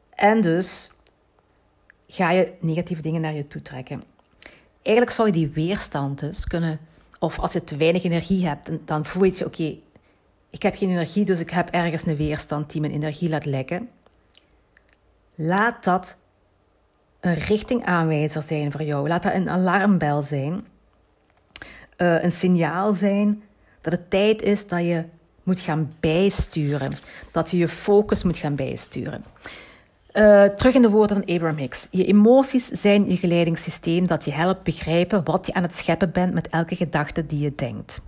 En 0.09 0.41
dus 0.41 0.91
ga 2.07 2.31
je 2.31 2.53
negatieve 2.59 3.01
dingen 3.01 3.21
naar 3.21 3.33
je 3.33 3.47
toe 3.47 3.61
trekken. 3.61 4.03
Eigenlijk 4.81 5.15
zou 5.15 5.27
je 5.27 5.33
die 5.33 5.49
weerstand 5.49 6.19
dus 6.19 6.45
kunnen, 6.45 6.79
of 7.19 7.39
als 7.39 7.53
je 7.53 7.63
te 7.63 7.75
weinig 7.75 8.03
energie 8.03 8.47
hebt, 8.47 8.69
dan 8.85 9.05
voel 9.05 9.23
je, 9.23 9.45
oké, 9.45 9.77
ik 10.49 10.61
heb 10.61 10.75
geen 10.75 10.89
energie, 10.89 11.25
dus 11.25 11.39
ik 11.39 11.49
heb 11.49 11.69
ergens 11.69 12.05
een 12.05 12.15
weerstand 12.15 12.71
die 12.71 12.81
mijn 12.81 12.93
energie 12.93 13.29
laat 13.29 13.45
lekken. 13.45 13.89
Laat 15.35 15.83
dat 15.83 16.17
een 17.19 17.33
richtingaanwijzer 17.33 18.41
zijn 18.41 18.71
voor 18.71 18.83
jou. 18.83 19.07
Laat 19.07 19.23
dat 19.23 19.33
een 19.33 19.49
alarmbel 19.49 20.21
zijn. 20.21 20.65
Uh, 21.97 22.23
een 22.23 22.31
signaal 22.31 22.93
zijn 22.93 23.43
dat 23.81 23.93
het 23.93 24.09
tijd 24.09 24.41
is 24.41 24.67
dat 24.67 24.81
je 24.81 25.03
moet 25.43 25.59
gaan 25.59 25.93
bijsturen. 25.99 26.91
Dat 27.31 27.51
je 27.51 27.57
je 27.57 27.67
focus 27.67 28.23
moet 28.23 28.37
gaan 28.37 28.55
bijsturen. 28.55 29.23
Uh, 30.13 30.43
terug 30.43 30.73
in 30.73 30.81
de 30.81 30.89
woorden 30.89 31.17
van 31.17 31.35
Abraham 31.35 31.57
Hicks. 31.57 31.87
Je 31.91 32.05
emoties 32.05 32.67
zijn 32.67 33.09
je 33.09 33.17
geleidingssysteem 33.17 34.07
dat 34.07 34.25
je 34.25 34.31
helpt 34.31 34.63
begrijpen 34.63 35.23
wat 35.23 35.45
je 35.45 35.53
aan 35.53 35.63
het 35.63 35.75
scheppen 35.75 36.11
bent 36.11 36.33
met 36.33 36.47
elke 36.47 36.75
gedachte 36.75 37.25
die 37.25 37.39
je 37.39 37.55
denkt. 37.55 38.01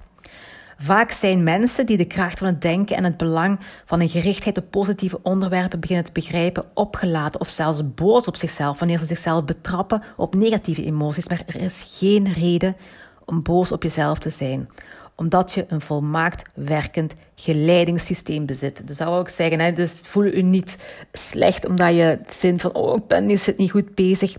Vaak 0.82 1.12
zijn 1.12 1.44
mensen 1.44 1.86
die 1.86 1.98
de 1.98 2.06
kracht 2.06 2.38
van 2.38 2.48
het 2.48 2.62
denken 2.62 2.96
en 2.96 3.04
het 3.04 3.18
belang 3.18 3.60
van 3.86 4.00
een 4.02 4.10
gerichtheid 4.10 4.58
op 4.58 4.70
positieve 4.70 5.20
onderwerpen 5.24 5.80
beginnen 5.80 6.06
te 6.06 6.12
begrijpen, 6.12 6.66
opgelaten 6.74 7.40
of 7.40 7.50
zelfs 7.50 7.94
boos 7.94 8.28
op 8.28 8.36
zichzelf 8.36 8.80
wanneer 8.80 8.98
ze 8.98 9.06
zichzelf 9.06 9.46
betrappen 9.46 10.04
op 10.18 10.36
negatieve 10.36 10.86
emoties. 10.86 11.28
Maar 11.28 11.44
er 11.46 11.62
is 11.62 11.98
geen 11.98 12.34
reden 12.34 12.76
om 13.26 13.44
boos 13.44 13.72
op 13.72 13.84
jezelf 13.84 14.20
te 14.20 14.30
zijn 14.30 14.70
omdat 15.16 15.54
je 15.54 15.66
een 15.68 15.82
volmaakt 15.82 16.50
werkend 16.56 17.14
geleidingssysteem 17.36 18.46
bezit. 18.46 18.88
Dus 18.88 18.98
dat 18.98 19.08
wil 19.08 19.20
ik 19.20 19.30
zeggen. 19.30 19.60
Hè? 19.60 19.74
Dus 19.74 20.02
voel 20.04 20.24
je 20.24 20.44
niet 20.44 20.78
slecht 21.12 21.68
omdat 21.68 21.96
je 21.96 22.20
vindt 22.26 22.62
van, 22.62 22.74
oh, 22.74 22.98
ik 22.98 23.08
ben 23.08 23.26
niet, 23.26 23.54
niet 23.58 23.72
goed 23.72 23.96
bezig. 23.96 24.36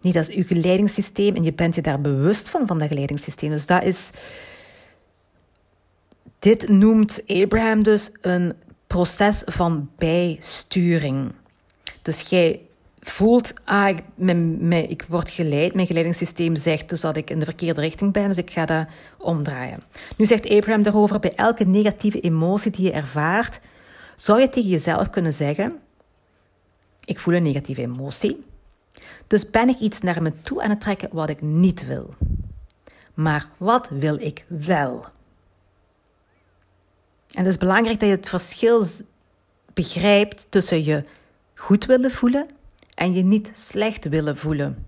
Nee, 0.00 0.12
dat 0.12 0.28
is 0.28 0.34
je 0.34 0.44
geleidingssysteem 0.44 1.36
en 1.36 1.44
je 1.44 1.52
bent 1.52 1.74
je 1.74 1.80
daar 1.80 2.00
bewust 2.00 2.48
van, 2.48 2.66
van 2.66 2.78
dat 2.78 2.88
geleidingssysteem. 2.88 3.50
Dus 3.50 3.66
dat 3.66 3.82
is... 3.82 4.10
Dit 6.38 6.68
noemt 6.68 7.22
Abraham 7.26 7.82
dus 7.82 8.10
een 8.20 8.52
proces 8.86 9.42
van 9.46 9.90
bijsturing. 9.96 11.32
Dus 12.02 12.20
jij 12.20 12.60
voelt, 13.00 13.52
ah, 13.64 13.88
ik, 13.88 14.02
ik 14.90 15.04
word 15.08 15.30
geleid, 15.30 15.74
mijn 15.74 15.86
geleidingssysteem 15.86 16.56
zegt 16.56 16.88
dus 16.88 17.00
dat 17.00 17.16
ik 17.16 17.30
in 17.30 17.38
de 17.38 17.44
verkeerde 17.44 17.80
richting 17.80 18.12
ben, 18.12 18.28
dus 18.28 18.36
ik 18.36 18.50
ga 18.50 18.64
dat 18.64 18.86
omdraaien. 19.18 19.82
Nu 20.16 20.26
zegt 20.26 20.50
Abraham 20.50 20.82
daarover, 20.82 21.18
bij 21.18 21.34
elke 21.34 21.64
negatieve 21.64 22.20
emotie 22.20 22.70
die 22.70 22.84
je 22.84 22.92
ervaart, 22.92 23.60
zou 24.16 24.40
je 24.40 24.48
tegen 24.48 24.70
jezelf 24.70 25.10
kunnen 25.10 25.32
zeggen, 25.32 25.78
ik 27.04 27.18
voel 27.18 27.34
een 27.34 27.42
negatieve 27.42 27.80
emotie, 27.82 28.44
dus 29.26 29.50
ben 29.50 29.68
ik 29.68 29.78
iets 29.78 30.00
naar 30.00 30.22
me 30.22 30.32
toe 30.42 30.62
aan 30.62 30.70
het 30.70 30.80
trekken 30.80 31.08
wat 31.12 31.30
ik 31.30 31.42
niet 31.42 31.86
wil. 31.86 32.14
Maar 33.14 33.48
wat 33.56 33.88
wil 33.88 34.20
ik 34.20 34.44
wel? 34.48 35.04
En 37.38 37.44
het 37.44 37.52
is 37.52 37.58
belangrijk 37.58 38.00
dat 38.00 38.08
je 38.08 38.14
het 38.14 38.28
verschil 38.28 38.84
begrijpt 39.74 40.50
tussen 40.50 40.84
je 40.84 41.04
goed 41.54 41.84
willen 41.84 42.10
voelen 42.10 42.46
en 42.94 43.14
je 43.14 43.22
niet 43.22 43.50
slecht 43.54 44.08
willen 44.08 44.36
voelen. 44.36 44.86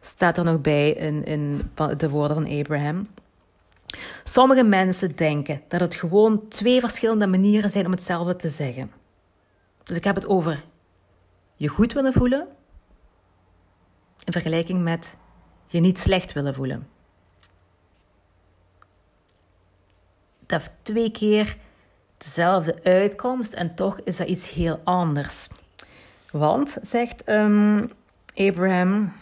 Staat 0.00 0.38
er 0.38 0.44
nog 0.44 0.60
bij 0.60 0.90
in, 0.90 1.24
in 1.24 1.70
de 1.96 2.10
woorden 2.10 2.36
van 2.36 2.58
Abraham. 2.58 3.08
Sommige 4.24 4.64
mensen 4.64 5.16
denken 5.16 5.62
dat 5.68 5.80
het 5.80 5.94
gewoon 5.94 6.48
twee 6.48 6.80
verschillende 6.80 7.26
manieren 7.26 7.70
zijn 7.70 7.86
om 7.86 7.90
hetzelfde 7.90 8.36
te 8.36 8.48
zeggen. 8.48 8.90
Dus 9.84 9.96
ik 9.96 10.04
heb 10.04 10.14
het 10.14 10.26
over 10.26 10.64
je 11.54 11.68
goed 11.68 11.92
willen 11.92 12.12
voelen 12.12 12.48
in 14.24 14.32
vergelijking 14.32 14.82
met 14.82 15.16
je 15.66 15.80
niet 15.80 15.98
slecht 15.98 16.32
willen 16.32 16.54
voelen. 16.54 16.88
Dat 20.46 20.70
twee 20.82 21.10
keer 21.10 21.56
dezelfde 22.18 22.82
uitkomst 22.82 23.52
en 23.52 23.74
toch 23.74 24.00
is 24.00 24.16
dat 24.16 24.28
iets 24.28 24.50
heel 24.50 24.80
anders. 24.84 25.48
Want, 26.30 26.76
zegt 26.80 27.28
um, 27.28 27.90
Abraham, 28.34 29.12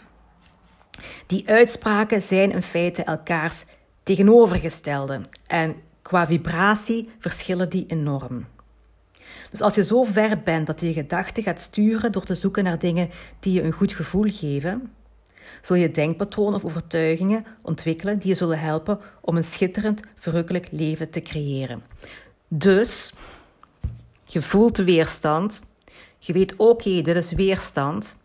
die 1.27 1.49
uitspraken 1.49 2.21
zijn 2.21 2.51
in 2.51 2.61
feite 2.61 3.03
elkaars 3.03 3.65
tegenovergestelde. 4.03 5.21
En 5.47 5.75
qua 6.01 6.27
vibratie 6.27 7.09
verschillen 7.19 7.69
die 7.69 7.85
enorm. 7.87 8.45
Dus 9.51 9.61
als 9.61 9.75
je 9.75 9.83
zo 9.83 10.03
ver 10.03 10.41
bent 10.43 10.67
dat 10.67 10.81
je 10.81 10.87
je 10.87 10.93
gedachten 10.93 11.43
gaat 11.43 11.59
sturen 11.59 12.11
door 12.11 12.23
te 12.23 12.35
zoeken 12.35 12.63
naar 12.63 12.79
dingen 12.79 13.09
die 13.39 13.53
je 13.53 13.63
een 13.63 13.71
goed 13.71 13.93
gevoel 13.93 14.25
geven, 14.27 14.91
zul 15.61 15.75
je 15.75 15.91
denkpatronen 15.91 16.53
of 16.53 16.65
overtuigingen 16.65 17.45
ontwikkelen 17.61 18.19
die 18.19 18.27
je 18.27 18.35
zullen 18.35 18.59
helpen 18.59 18.99
om 19.21 19.37
een 19.37 19.43
schitterend, 19.43 20.01
verrukkelijk 20.15 20.67
leven 20.71 21.09
te 21.09 21.21
creëren. 21.21 21.83
Dus, 22.47 23.13
je 24.25 24.41
voelt 24.41 24.75
de 24.75 24.83
weerstand, 24.83 25.61
je 26.19 26.33
weet, 26.33 26.53
oké, 26.57 27.01
dit 27.01 27.15
is 27.15 27.31
weerstand. 27.31 28.17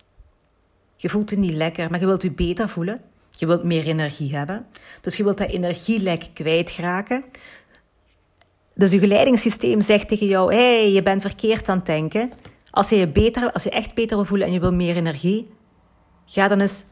Je 0.97 1.09
voelt 1.09 1.31
je 1.31 1.39
niet 1.39 1.53
lekker, 1.53 1.91
maar 1.91 2.01
je 2.01 2.07
wilt 2.07 2.23
je 2.23 2.31
beter 2.31 2.69
voelen. 2.69 3.01
Je 3.31 3.47
wilt 3.47 3.65
meer 3.65 3.87
energie 3.87 4.37
hebben. 4.37 4.67
Dus 5.01 5.17
je 5.17 5.25
wilt 5.25 5.39
dat 5.39 5.49
energielek 5.49 6.29
kwijtraken. 6.35 7.25
Dus 8.75 8.91
je 8.91 8.99
geleidingssysteem 8.99 9.81
zegt 9.81 10.09
tegen 10.09 10.27
jou: 10.27 10.55
hé, 10.55 10.81
hey, 10.81 10.93
je 10.93 11.03
bent 11.03 11.21
verkeerd 11.21 11.69
aan 11.69 11.77
het 11.77 11.87
denken. 11.87 12.33
Als 12.71 12.89
je, 12.89 12.97
je 12.97 13.09
beter, 13.09 13.53
als 13.53 13.63
je 13.63 13.71
echt 13.71 13.95
beter 13.95 14.17
wil 14.17 14.27
voelen 14.27 14.47
en 14.47 14.53
je 14.53 14.61
wil 14.61 14.73
meer 14.73 14.97
energie, 14.97 15.51
ga 16.27 16.49
dan 16.49 16.61
eens 16.61 16.85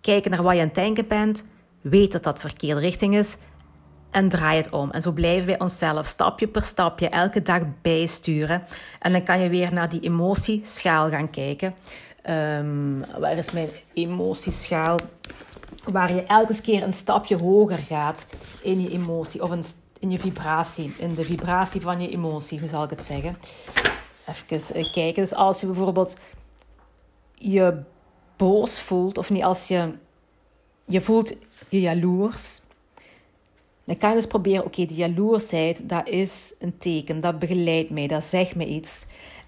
kijken 0.00 0.30
naar 0.30 0.42
wat 0.42 0.54
je 0.54 0.60
aan 0.60 0.66
het 0.66 0.74
denken 0.74 1.06
bent. 1.06 1.44
Weet 1.80 2.12
dat 2.12 2.22
dat 2.22 2.40
verkeerde 2.40 2.80
richting 2.80 3.16
is 3.16 3.36
en 4.14 4.28
draai 4.28 4.56
het 4.56 4.70
om. 4.70 4.90
En 4.90 5.02
zo 5.02 5.12
blijven 5.12 5.46
wij 5.46 5.60
onszelf 5.60 6.06
stapje 6.06 6.48
per 6.48 6.62
stapje 6.62 7.08
elke 7.08 7.42
dag 7.42 7.62
bijsturen. 7.82 8.62
En 9.00 9.12
dan 9.12 9.22
kan 9.22 9.40
je 9.40 9.48
weer 9.48 9.72
naar 9.72 9.88
die 9.88 10.00
emotieschaal 10.00 11.10
gaan 11.10 11.30
kijken. 11.30 11.74
Um, 12.30 13.04
waar 13.18 13.36
is 13.36 13.50
mijn 13.50 13.68
emotieschaal? 13.94 14.98
Waar 15.84 16.14
je 16.14 16.22
elke 16.22 16.60
keer 16.60 16.82
een 16.82 16.92
stapje 16.92 17.36
hoger 17.36 17.78
gaat 17.78 18.26
in 18.62 18.80
je 18.80 18.90
emotie 18.90 19.42
of 19.42 19.50
in 19.98 20.10
je 20.10 20.18
vibratie, 20.18 20.94
in 20.98 21.14
de 21.14 21.22
vibratie 21.22 21.80
van 21.80 22.00
je 22.00 22.10
emotie, 22.10 22.60
hoe 22.60 22.68
zal 22.68 22.84
ik 22.84 22.90
het 22.90 23.02
zeggen? 23.02 23.36
Even 24.26 24.74
eh, 24.74 24.92
kijken. 24.92 25.22
Dus 25.22 25.34
als 25.34 25.60
je 25.60 25.66
bijvoorbeeld 25.66 26.18
je 27.34 27.82
boos 28.36 28.80
voelt, 28.80 29.18
of 29.18 29.30
niet 29.30 29.44
als 29.44 29.68
je 29.68 29.92
je 30.84 31.00
voelt 31.00 31.34
je 31.68 31.80
jaloers, 31.80 32.60
dan 33.84 33.96
kan 33.96 34.08
je 34.08 34.14
dus 34.14 34.26
proberen, 34.26 34.64
oké, 34.64 34.86
die 34.86 34.96
jaloersheid, 34.96 35.88
dat 35.88 36.08
is 36.08 36.54
een 36.58 36.78
teken, 36.78 37.20
dat 37.20 37.38
begeleidt 37.38 37.90
mij, 37.90 38.06
dat 38.06 38.24
zegt 38.24 38.56
me 38.56 38.66
iets. 38.66 39.06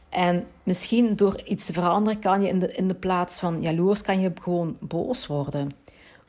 En 0.08 0.46
misschien 0.62 1.16
door 1.16 1.42
iets 1.44 1.66
te 1.66 1.72
veranderen, 1.72 2.20
kan 2.20 2.42
je 2.42 2.48
in 2.48 2.58
de, 2.58 2.74
in 2.74 2.88
de 2.88 2.94
plaats 2.94 3.38
van 3.38 3.60
jaloers, 3.60 4.02
kan 4.02 4.20
je 4.20 4.32
gewoon 4.40 4.76
boos 4.80 5.26
worden. 5.26 5.68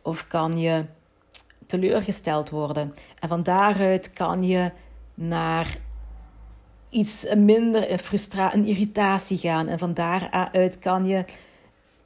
Of 0.02 0.28
kan 0.28 0.60
je 0.60 0.86
teleurgesteld 1.66 2.50
worden. 2.50 2.94
En 3.20 3.30
van 3.30 3.44
daaruit 3.44 4.14
kan 4.14 4.44
je 4.44 4.72
naar 5.14 5.78
iets 6.90 7.26
minder 7.36 7.92
een 7.92 8.54
een 8.54 8.66
irritatie 8.66 9.38
gaan. 9.38 9.68
En 9.68 9.80
van 9.80 9.94
daaruit 9.94 10.80
kan 10.80 11.08
je 11.08 11.26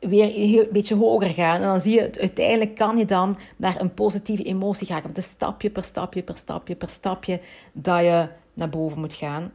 weer 0.10 0.60
een 0.60 0.68
beetje 0.72 0.96
hoger 0.96 1.30
gaan. 1.30 1.62
En 1.62 1.68
dan 1.68 1.82
zie 1.82 1.94
je, 1.94 2.12
uiteindelijk 2.20 2.76
kan 2.76 2.98
je 2.98 3.06
dan 3.06 3.38
naar 3.56 3.82
een 3.82 3.94
positieve 3.94 4.44
emotie 4.44 4.88
gaan. 4.88 5.02
Het 5.04 5.18
is 5.18 5.30
stapje 5.30 5.70
per 5.70 5.84
stapje 5.84 6.24
per 6.24 6.38
stapje 6.38 6.76
per 6.76 6.90
stapje 6.90 7.40
dat 7.72 8.00
je 8.00 8.28
naar 8.54 8.70
boven 8.70 9.00
moet 9.00 9.14
gaan. 9.14 9.52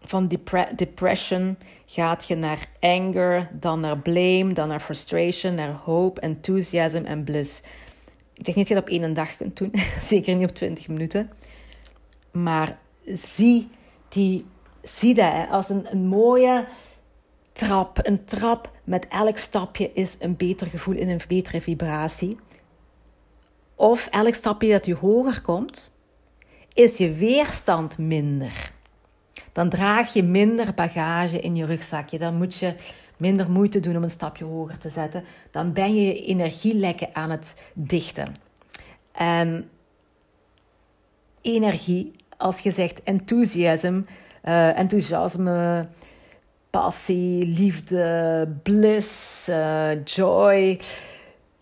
Van 0.00 0.28
depression 0.76 1.58
gaat 1.86 2.26
je 2.26 2.34
naar 2.34 2.68
anger, 2.80 3.50
dan 3.52 3.80
naar 3.80 3.98
blame, 3.98 4.52
dan 4.52 4.68
naar 4.68 4.80
frustration, 4.80 5.54
naar 5.54 5.72
hope, 5.72 6.20
enthusiasm 6.20 7.02
en 7.04 7.24
bliss. 7.24 7.62
Ik 8.34 8.46
zeg 8.46 8.54
niet 8.54 8.68
dat 8.68 8.68
je 8.68 8.74
dat 8.74 8.82
op 8.82 8.88
één 8.88 9.14
dag 9.14 9.36
kunt 9.36 9.56
doen, 9.56 9.72
zeker 10.00 10.34
niet 10.34 10.48
op 10.48 10.54
20 10.54 10.88
minuten. 10.88 11.30
Maar 12.30 12.78
zie, 13.06 13.68
die, 14.08 14.46
zie 14.82 15.14
dat 15.14 15.32
als 15.50 15.68
een 15.68 16.06
mooie 16.06 16.66
trap. 17.56 17.98
Een 18.02 18.24
trap 18.24 18.72
met 18.84 19.06
elk 19.08 19.36
stapje 19.36 19.90
is 19.92 20.16
een 20.18 20.36
beter 20.36 20.66
gevoel 20.66 20.96
in 20.96 21.08
een 21.08 21.20
betere 21.28 21.60
vibratie. 21.60 22.38
Of 23.74 24.06
elk 24.06 24.34
stapje 24.34 24.70
dat 24.70 24.86
je 24.86 24.94
hoger 24.94 25.40
komt, 25.40 25.96
is 26.72 26.96
je 26.96 27.12
weerstand 27.12 27.98
minder. 27.98 28.72
Dan 29.52 29.68
draag 29.68 30.12
je 30.12 30.22
minder 30.22 30.74
bagage 30.74 31.40
in 31.40 31.56
je 31.56 31.64
rugzakje. 31.64 32.18
Dan 32.18 32.36
moet 32.36 32.54
je 32.58 32.74
minder 33.16 33.50
moeite 33.50 33.80
doen 33.80 33.96
om 33.96 34.02
een 34.02 34.10
stapje 34.10 34.44
hoger 34.44 34.78
te 34.78 34.88
zetten. 34.88 35.24
Dan 35.50 35.72
ben 35.72 35.94
je 35.94 36.04
je 36.04 36.24
energielekken 36.24 37.08
aan 37.12 37.30
het 37.30 37.70
dichten. 37.74 38.32
En 39.12 39.70
energie, 41.40 42.12
als 42.36 42.58
je 42.58 42.70
zegt 42.70 43.02
enthousiasme, 43.02 44.04
uh, 44.44 44.78
enthousiasme, 44.78 45.88
passie, 46.76 47.46
liefde, 47.46 48.48
bliss, 48.62 49.48
uh, 49.48 50.04
joy, 50.04 50.80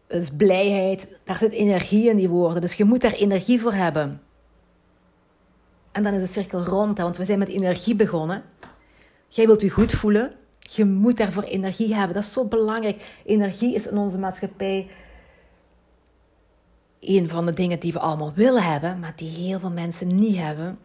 dus 0.07 0.31
blijheid. 0.37 1.09
Daar 1.24 1.38
zit 1.38 1.53
energie 1.53 2.09
in 2.09 2.16
die 2.16 2.29
woorden. 2.29 2.61
Dus 2.61 2.74
je 2.74 2.85
moet 2.85 3.00
daar 3.00 3.12
energie 3.12 3.61
voor 3.61 3.72
hebben. 3.72 4.20
En 5.92 6.03
dan 6.03 6.12
is 6.12 6.20
de 6.20 6.27
cirkel 6.27 6.64
rond, 6.64 6.98
want 6.98 7.16
we 7.16 7.24
zijn 7.24 7.38
met 7.38 7.48
energie 7.48 7.94
begonnen. 7.94 8.42
Jij 9.29 9.46
wilt 9.46 9.61
je 9.61 9.70
goed 9.70 9.92
voelen. 9.92 10.33
Je 10.59 10.85
moet 10.85 11.16
daarvoor 11.16 11.42
energie 11.42 11.94
hebben. 11.94 12.14
Dat 12.14 12.24
is 12.24 12.33
zo 12.33 12.44
belangrijk. 12.44 13.20
Energie 13.24 13.74
is 13.74 13.87
in 13.87 13.96
onze 13.96 14.18
maatschappij 14.18 14.88
een 17.00 17.29
van 17.29 17.46
de 17.46 17.53
dingen 17.53 17.81
die 17.81 17.92
we 17.92 17.98
allemaal 17.98 18.33
willen 18.35 18.62
hebben, 18.62 18.98
maar 18.98 19.12
die 19.16 19.31
heel 19.31 19.61
veel 19.61 19.70
mensen 19.70 20.14
niet 20.14 20.37
hebben. 20.37 20.79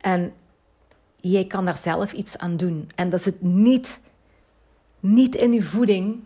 En 0.00 0.32
jij 1.30 1.44
kan 1.44 1.64
daar 1.64 1.76
zelf 1.76 2.12
iets 2.12 2.38
aan 2.38 2.56
doen. 2.56 2.90
En 2.94 3.10
dat 3.10 3.22
zit 3.22 3.42
niet, 3.42 4.00
niet 5.00 5.34
in 5.34 5.52
je 5.52 5.62
voeding. 5.62 6.22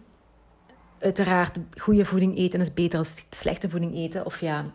Uiteraard, 0.99 1.59
goede 1.77 2.05
voeding 2.05 2.37
eten 2.37 2.61
is 2.61 2.75
beter 2.75 2.99
dan 2.99 3.07
slechte 3.31 3.69
voeding 3.69 3.95
eten. 3.95 4.27
Of 4.27 4.41
ja, 4.41 4.73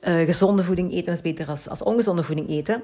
uh, 0.00 0.24
gezonde 0.24 0.64
voeding 0.64 0.92
eten 0.92 1.12
is 1.12 1.22
beter 1.22 1.48
als, 1.48 1.68
als 1.68 1.82
ongezonde 1.82 2.22
voeding 2.22 2.48
eten. 2.48 2.82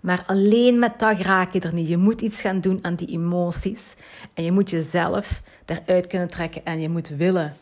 Maar 0.00 0.24
alleen 0.26 0.78
met 0.78 0.98
dat 0.98 1.18
raak 1.18 1.52
je 1.52 1.60
er 1.60 1.74
niet. 1.74 1.88
Je 1.88 1.96
moet 1.96 2.20
iets 2.20 2.40
gaan 2.40 2.60
doen 2.60 2.78
aan 2.82 2.94
die 2.94 3.08
emoties. 3.08 3.96
En 4.34 4.44
je 4.44 4.52
moet 4.52 4.70
jezelf 4.70 5.42
eruit 5.64 6.06
kunnen 6.06 6.28
trekken 6.28 6.64
en 6.64 6.80
je 6.80 6.88
moet 6.88 7.08
willen 7.08 7.56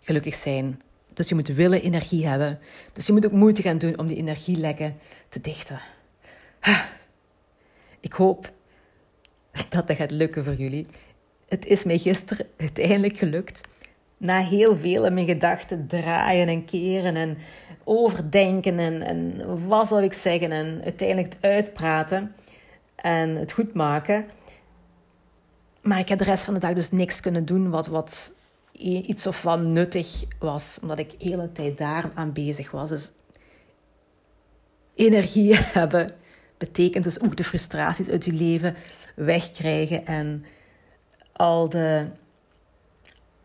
gelukkig 0.00 0.34
zijn. 0.34 0.80
Dus 1.12 1.28
je 1.28 1.34
moet 1.34 1.48
willen 1.48 1.82
energie 1.82 2.26
hebben. 2.26 2.58
Dus 2.92 3.06
je 3.06 3.12
moet 3.12 3.24
ook 3.24 3.32
moeite 3.32 3.62
gaan 3.62 3.78
doen 3.78 3.98
om 3.98 4.06
die 4.06 4.16
energielekken 4.16 4.96
te 5.28 5.40
dichten. 5.40 5.80
Ik 8.00 8.12
hoop 8.12 8.52
dat 9.68 9.86
dat 9.86 9.96
gaat 9.96 10.10
lukken 10.10 10.44
voor 10.44 10.54
jullie. 10.54 10.86
Het 11.48 11.66
is 11.66 11.84
mij 11.84 11.98
gisteren 11.98 12.46
uiteindelijk 12.56 13.16
gelukt. 13.16 13.68
Na 14.16 14.40
heel 14.40 14.76
veel 14.76 15.06
in 15.06 15.14
mijn 15.14 15.26
gedachten 15.26 15.86
draaien 15.86 16.48
en 16.48 16.64
keren 16.64 17.16
en 17.16 17.38
overdenken 17.84 18.78
en, 18.78 19.02
en 19.02 19.66
wat 19.66 19.88
zal 19.88 20.02
ik 20.02 20.12
zeggen 20.12 20.52
en 20.52 20.80
uiteindelijk 20.84 21.32
het 21.32 21.42
uitpraten 21.42 22.34
en 22.94 23.36
het 23.36 23.52
goed 23.52 23.74
maken. 23.74 24.26
Maar 25.82 25.98
ik 25.98 26.08
heb 26.08 26.18
de 26.18 26.24
rest 26.24 26.44
van 26.44 26.54
de 26.54 26.60
dag 26.60 26.72
dus 26.72 26.90
niks 26.90 27.20
kunnen 27.20 27.44
doen 27.44 27.70
wat, 27.70 27.86
wat 27.86 28.34
iets 28.72 29.26
of 29.26 29.42
wat 29.42 29.60
nuttig 29.60 30.24
was, 30.38 30.78
omdat 30.82 30.98
ik 30.98 31.10
de 31.10 31.16
hele 31.18 31.52
tijd 31.52 31.78
daar 31.78 32.10
aan 32.14 32.32
bezig 32.32 32.70
was. 32.70 32.88
Dus 32.88 33.12
energie 34.94 35.56
hebben 35.78 36.10
betekent 36.64 37.04
dus 37.04 37.20
ook 37.20 37.36
de 37.36 37.44
frustraties 37.44 38.08
uit 38.08 38.24
je 38.24 38.32
leven 38.32 38.74
wegkrijgen 39.14 40.06
en 40.06 40.44
al 41.32 41.68
de, 41.68 42.06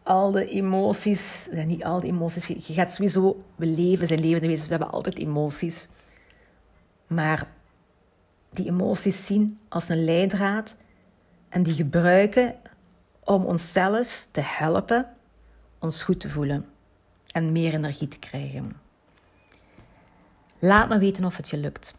al 0.03 0.31
de 0.31 0.45
emoties, 0.45 1.49
niet 1.65 1.83
al 1.83 1.99
de 1.99 2.07
emoties, 2.07 2.67
je 2.67 2.73
gaat 2.73 2.93
sowieso, 2.93 3.43
we 3.55 3.65
leven 3.65 4.07
zijn 4.07 4.19
levende 4.19 4.47
wezens, 4.47 4.67
we 4.67 4.75
hebben 4.75 4.91
altijd 4.91 5.19
emoties. 5.19 5.89
Maar 7.07 7.47
die 8.51 8.67
emoties 8.67 9.25
zien 9.25 9.59
als 9.69 9.89
een 9.89 10.03
leidraad 10.03 10.77
en 11.49 11.63
die 11.63 11.73
gebruiken 11.73 12.55
om 13.23 13.45
onszelf 13.45 14.27
te 14.31 14.41
helpen 14.43 15.07
ons 15.79 16.03
goed 16.03 16.19
te 16.19 16.29
voelen 16.29 16.65
en 17.31 17.51
meer 17.51 17.73
energie 17.73 18.07
te 18.07 18.19
krijgen. 18.19 18.75
Laat 20.59 20.89
me 20.89 20.97
weten 20.97 21.25
of 21.25 21.37
het 21.37 21.49
je 21.49 21.57
lukt. 21.57 21.95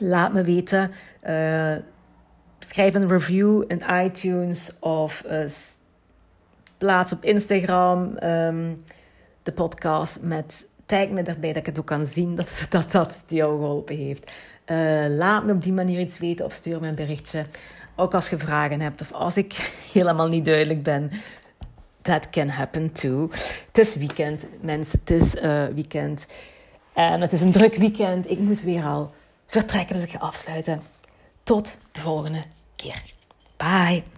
Laat 0.00 0.32
me 0.32 0.42
weten. 0.42 0.90
Uh, 1.28 1.74
schrijf 2.58 2.94
een 2.94 3.08
review 3.08 3.64
in 3.66 3.82
iTunes 4.04 4.70
of 4.80 5.24
uh, 5.30 5.44
plaats 6.78 7.12
op 7.12 7.24
Instagram 7.24 8.16
um, 8.22 8.84
de 9.42 9.52
podcast 9.52 10.22
met 10.22 10.68
tag 10.86 11.08
me 11.08 11.22
erbij 11.22 11.48
dat 11.48 11.56
ik 11.56 11.66
het 11.66 11.78
ook 11.78 11.86
kan 11.86 12.06
zien 12.06 12.34
dat 12.34 12.66
dat, 12.70 12.92
dat 12.92 13.22
jou 13.26 13.58
geholpen 13.58 13.96
heeft. 13.96 14.32
Uh, 14.66 15.04
laat 15.08 15.44
me 15.44 15.52
op 15.52 15.62
die 15.62 15.72
manier 15.72 16.00
iets 16.00 16.18
weten 16.18 16.44
of 16.44 16.52
stuur 16.52 16.80
me 16.80 16.88
een 16.88 16.94
berichtje. 16.94 17.44
Ook 17.96 18.14
als 18.14 18.30
je 18.30 18.38
vragen 18.38 18.80
hebt 18.80 19.00
of 19.00 19.12
als 19.12 19.36
ik 19.36 19.72
helemaal 19.92 20.28
niet 20.28 20.44
duidelijk 20.44 20.82
ben 20.82 21.10
that 22.02 22.30
can 22.30 22.48
happen 22.48 22.92
too. 22.92 23.28
Het 23.66 23.78
is 23.78 23.96
weekend, 23.96 24.46
mensen. 24.60 24.98
Het 24.98 25.10
is 25.10 25.34
weekend. 25.74 26.26
En 26.94 27.20
het 27.20 27.32
is 27.32 27.40
een 27.40 27.52
druk 27.52 27.74
weekend. 27.74 28.30
Ik 28.30 28.38
moet 28.38 28.62
weer 28.62 28.84
al 28.84 29.12
vertrekken, 29.46 29.96
dus 29.96 30.04
ik 30.04 30.10
ga 30.10 30.18
afsluiten. 30.18 30.82
Tot 31.42 31.76
de 31.92 32.00
volgende 32.00 32.42
keer. 32.76 33.02
Bye. 33.56 34.13